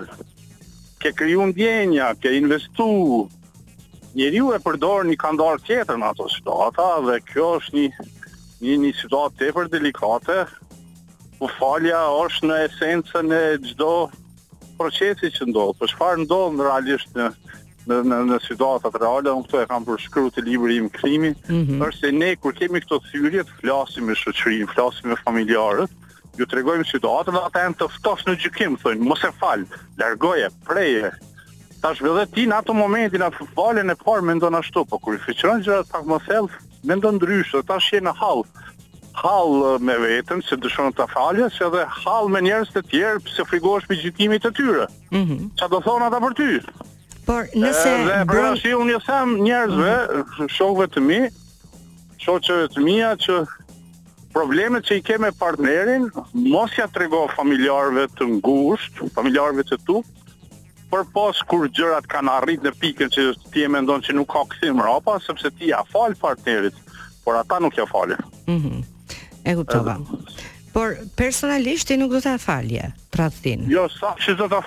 Ke 1.01 1.11
kriju 1.13 1.41
ndjenja, 1.51 2.13
ke 2.21 2.35
investu. 2.37 2.91
njeri 4.15 4.37
ju 4.37 4.53
e 4.55 4.59
përdor 4.63 5.03
një 5.09 5.15
kandar 5.19 5.57
tjetër 5.67 5.97
në 5.99 6.05
ato 6.11 6.29
situata 6.31 6.85
dhe 7.07 7.15
kjo 7.19 7.47
është 7.59 7.73
një 7.77 7.89
një 8.61 8.75
një 8.83 8.91
situat 9.01 9.33
të 9.35 9.49
e 9.49 9.55
për 9.57 9.65
delikate 9.73 10.37
po 11.39 11.49
falja 11.57 11.99
është 12.23 12.47
në 12.47 12.55
esenësën 12.67 13.27
e 13.43 13.57
gjdo 13.67 13.91
procesi 14.77 15.27
që 15.35 15.49
ndodhë, 15.49 15.73
për 15.75 15.81
po 15.83 15.91
shfarë 15.91 16.21
ndodhë 16.23 16.55
në 16.55 16.63
realisht 16.69 17.11
në, 17.19 17.27
në 17.89 17.97
në 18.09 18.17
në 18.29 18.37
situata 18.45 18.89
të 18.93 19.01
reale, 19.01 19.33
un 19.37 19.43
këto 19.45 19.59
e 19.61 19.67
kam 19.69 19.85
përshkruar 19.85 20.31
te 20.33 20.43
libri 20.45 20.77
im 20.81 20.87
Krimi, 20.93 21.31
mm 21.31 21.61
-hmm. 21.61 21.83
është 21.87 22.01
se 22.07 22.11
ne 22.15 22.31
kur 22.41 22.53
kemi 22.57 22.81
këto 22.81 22.99
thyrje, 23.11 23.43
flasim 23.61 24.05
me 24.09 24.13
shoqërinë, 24.17 24.71
flasim 24.73 25.09
me 25.11 25.17
familjarët, 25.21 25.91
ju 26.37 26.47
tregojmë 26.51 26.87
situatën 26.89 27.31
dhe 27.37 27.43
ata 27.47 27.63
janë 27.65 27.77
të 27.79 27.87
ftohtë 27.95 28.29
në 28.29 28.35
gjykim, 28.45 28.77
thonë, 28.81 29.05
mos 29.09 29.23
e 29.23 29.31
fal, 29.39 29.63
largoje, 30.01 30.49
preje. 30.67 31.11
Tash 31.81 32.01
vetë 32.01 32.31
ti 32.33 32.47
në 32.49 32.57
atë 32.61 32.73
momentin 32.75 33.21
atë 33.27 33.45
falën 33.55 33.91
e 33.91 33.95
parë 34.05 34.21
mendon 34.25 34.55
ashtu, 34.57 34.85
por 34.85 34.99
kur 34.99 35.15
i 35.15 35.17
fiqëron 35.27 35.63
gjëra 35.63 35.85
pak 35.91 36.05
më 36.05 36.19
thellë, 36.27 36.49
mendon 36.83 37.15
ndryshe, 37.19 37.61
tash 37.67 37.93
je 37.93 38.01
në 38.01 38.15
hall 38.21 38.45
hall 39.15 39.77
me 39.79 39.95
veten 40.01 40.41
se 40.43 40.57
dëshon 40.59 40.89
ta 40.93 41.05
falësh 41.07 41.61
edhe 41.63 41.85
hall 42.03 42.27
me 42.27 42.41
njerëz 42.43 42.73
të 42.73 42.81
tjerë 42.89 43.21
pse 43.23 43.45
frikohesh 43.47 43.87
me 43.89 43.95
gjykimit 43.95 44.43
të 44.43 44.51
tyre. 44.57 44.87
Mhm. 45.11 45.33
Mm 45.33 45.45
Çfarë 45.55 45.71
do 45.71 45.79
thon 45.87 46.03
ata 46.03 46.19
për 46.19 46.33
ty? 46.35 46.49
Por 47.25 47.47
nëse 47.57 47.93
dhe, 48.29 48.41
si 48.61 48.71
unë 48.77 48.95
jë 48.95 48.99
them 49.07 49.31
njerëzve, 49.41 49.93
shokëve 50.21 50.49
shokve 50.53 50.85
të 50.95 51.01
mi, 51.05 51.17
shokve 52.21 52.57
të 52.73 52.83
mia 52.85 53.11
që 53.23 53.37
problemet 54.35 54.85
që 54.85 54.97
i 54.99 55.03
ke 55.07 55.17
me 55.23 55.31
partnerin, 55.39 56.05
mos 56.51 56.75
ja 56.77 56.85
të 56.91 57.05
rego 57.05 57.23
familjarve 57.33 58.05
të 58.19 58.27
ngusht, 58.35 59.01
familjarve 59.17 59.65
të 59.65 59.79
tu, 59.87 60.03
për 60.91 61.05
pas 61.15 61.41
kur 61.49 61.65
gjërat 61.73 62.05
kanë 62.11 62.33
arrit 62.43 62.65
në 62.67 62.75
pikën 62.83 63.11
që 63.15 63.27
ti 63.53 63.65
e 63.65 63.71
mendon 63.73 64.03
që 64.05 64.17
nuk 64.19 64.29
ka 64.35 64.45
më 64.69 64.85
rapa, 64.85 65.17
sepse 65.25 65.49
ti 65.57 65.71
ja 65.73 65.81
fal 65.91 66.13
partnerit, 66.21 66.77
por 67.25 67.39
ata 67.41 67.59
nuk 67.63 67.77
ja 67.79 67.87
falë. 67.89 68.17
Mm 68.45 68.61
-hmm. 68.61 68.85
E 69.43 69.55
kuptova. 69.55 69.97
Por 70.73 70.95
personalisht 71.17 71.87
ti 71.87 71.95
nuk 71.97 72.11
do 72.11 72.19
të 72.21 72.37
falje, 72.39 72.91
pra 73.11 73.25
të 73.27 73.37
thinë. 73.43 73.65
Jo, 73.67 73.89
sa 73.89 74.13
që 74.23 74.35
do 74.35 74.45
të 74.47 74.59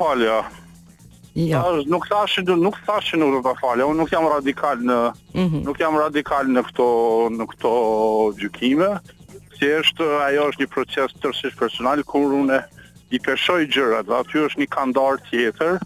Ja. 1.38 1.60
Jo. 1.66 1.84
nuk 1.86 2.06
thash 2.10 2.40
që 2.42 2.56
nuk 2.58 2.78
thash 2.86 3.12
që 3.12 3.18
nuk 3.22 3.34
do 3.36 3.40
ta 3.46 3.52
falë. 3.60 3.84
Unë 3.86 4.00
nuk 4.00 4.10
jam 4.10 4.26
radikal 4.26 4.80
në 4.82 4.96
mm 5.34 5.46
-hmm. 5.46 5.62
nuk 5.68 5.78
jam 5.78 5.94
radikal 6.00 6.46
në 6.50 6.64
këto 6.68 6.86
në 7.38 7.44
këto 7.52 7.72
gjykime. 8.40 8.88
Thjesht 9.58 10.00
ajo 10.02 10.48
është 10.50 10.62
një 10.64 10.70
proces 10.74 11.14
tërësisht 11.22 11.58
personal 11.60 12.02
kur 12.04 12.32
unë 12.42 12.58
i 13.14 13.20
peshoj 13.26 13.62
gjërat, 13.74 14.08
aty 14.18 14.34
është 14.48 14.58
një 14.64 14.68
kandar 14.70 15.14
tjetër, 15.30 15.78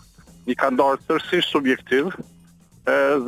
një 0.47 0.55
kandar 0.62 0.97
tërësisht 1.07 1.49
subjektiv, 1.55 2.05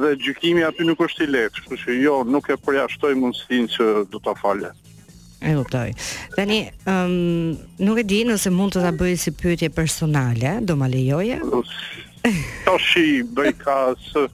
dhe 0.00 0.10
gjykimi 0.24 0.64
aty 0.66 0.82
nuk 0.84 1.00
është 1.06 1.20
i 1.26 1.30
lehtë, 1.34 1.60
kështu 1.60 1.74
që 1.82 1.90
jo, 2.04 2.16
nuk 2.24 2.48
e 2.50 2.56
përjashtoj 2.64 3.14
mundësinë 3.20 3.68
që 3.74 3.84
do 4.12 4.18
ta 4.24 4.32
falë. 4.42 4.70
E 5.44 5.52
kuptoj. 5.60 5.88
Tani, 6.36 6.58
um, 6.88 7.52
nuk 7.86 7.96
e 7.98 8.02
di 8.04 8.24
nëse 8.24 8.50
mund 8.50 8.72
të 8.74 8.80
ta 8.86 8.92
bëj 9.00 9.14
si 9.24 9.30
pyetje 9.30 9.68
personale, 9.70 10.58
do 10.60 10.74
ma 10.76 10.86
lejoje? 10.86 11.38
Të 12.64 12.76
shi, 12.80 13.06
bëj 13.36 13.52
ka 13.64 13.78
së 14.10 14.26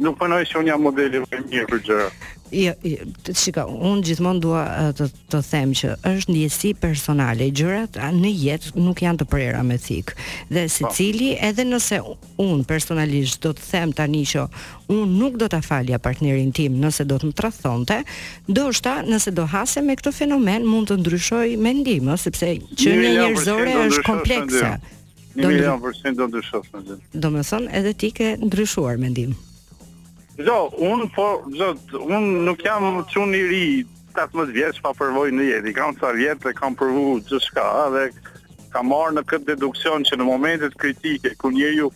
Nuk 0.00 0.16
përnoj 0.16 0.38
që 0.48 0.60
unë 0.62 0.70
jam 0.70 0.84
modeli 0.86 1.18
një 1.30 1.62
për 1.70 1.80
gjërë 1.88 2.10
Ja, 2.50 2.72
jo, 2.82 2.98
ja, 2.98 3.04
jo, 3.06 3.32
shika, 3.38 3.62
unë 3.70 4.02
gjithmonë 4.08 4.40
dua 4.42 4.62
të, 4.98 5.04
të 5.30 5.38
them 5.52 5.70
që 5.76 5.90
është 6.08 6.34
njësi 6.34 6.70
personale 6.82 7.46
gjërat 7.54 7.98
në 8.16 8.32
jetë 8.34 8.72
nuk 8.80 9.02
janë 9.04 9.20
të 9.20 9.28
përera 9.34 9.60
me 9.68 9.76
thik 9.78 10.10
Dhe 10.50 10.64
si 10.72 10.82
po. 10.86 10.90
cili 10.96 11.28
edhe 11.50 11.62
nëse 11.68 12.00
unë 12.42 12.64
personalisht 12.70 13.38
do 13.46 13.52
të 13.58 13.68
them 13.74 13.92
të 13.96 14.06
anisho 14.08 14.46
Unë 14.90 15.10
nuk 15.20 15.36
do 15.38 15.46
të 15.52 15.60
falja 15.68 16.00
partnerin 16.02 16.50
tim 16.56 16.80
nëse 16.82 17.04
do 17.12 17.20
të 17.22 17.30
më 17.30 17.38
trathonte 17.42 18.00
Do 18.48 18.70
nëse 19.14 19.30
do 19.36 19.46
hase 19.52 19.80
me 19.84 19.94
këto 20.00 20.10
fenomen 20.22 20.64
mund 20.66 20.90
të 20.94 21.00
ndryshoj 21.04 21.46
mendim 21.60 22.12
sepse 22.16 22.54
që 22.72 22.96
një 23.04 23.12
njërzore 23.20 23.78
është 23.86 24.08
komplekse 24.10 24.72
Një 25.38 25.46
milion 25.46 25.78
përsin 25.82 26.16
do 26.18 26.26
ndryshof 26.30 26.66
me 26.74 26.80
dhe. 26.86 26.96
Do 27.24 27.30
me 27.30 27.44
thonë 27.46 27.68
edhe 27.80 27.92
ti 28.02 28.08
ke 28.14 28.32
ndryshuar 28.42 28.96
me 28.98 29.12
ndim. 29.12 29.36
Jo, 30.40 30.56
unë, 30.88 31.06
po, 31.14 31.26
zot, 31.58 31.82
jo, 31.92 32.00
unë 32.08 32.40
nuk 32.48 32.64
jam 32.66 32.86
që 33.12 33.22
i 33.38 33.42
ri 33.50 33.62
18 34.16 34.50
vjeç 34.56 34.80
pa 34.82 34.92
përvojë 34.98 35.34
në 35.36 35.46
jetë. 35.50 35.70
I 35.70 35.76
kam 35.76 35.94
të 36.00 36.06
arjetë 36.08 36.48
dhe 36.48 36.54
kam 36.58 36.74
përvu 36.80 37.04
që 37.28 37.40
shka 37.44 37.68
dhe 37.94 38.08
kam 38.74 38.90
marë 38.90 39.14
në 39.20 39.24
këtë 39.30 39.48
deduksion 39.52 40.04
që 40.08 40.18
në 40.18 40.26
momentet 40.26 40.74
kritike 40.78 41.34
ku 41.40 41.50
një 41.54 41.70
ju 41.78 41.92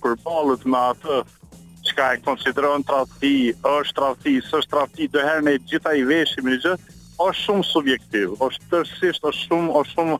me 0.64 0.78
atë 0.84 1.18
çka 1.84 2.12
e 2.14 2.20
konsideron 2.24 2.82
të 2.82 3.60
është 3.72 4.00
rafti, 4.02 4.38
sështë 4.40 4.58
është 4.62 4.76
rafti, 4.78 5.08
dëherën 5.14 5.48
e 5.50 5.58
gjitha 5.68 5.92
i 5.94 6.02
veshim 6.08 6.46
në 6.48 6.54
gjithë, 6.54 6.72
është 7.20 7.42
shumë 7.44 7.64
subjektiv, 7.70 8.32
është 8.46 8.64
tërsisht, 8.72 9.20
është 9.28 9.42
shumë, 9.44 9.70
është 9.82 9.92
shumë, 9.94 10.16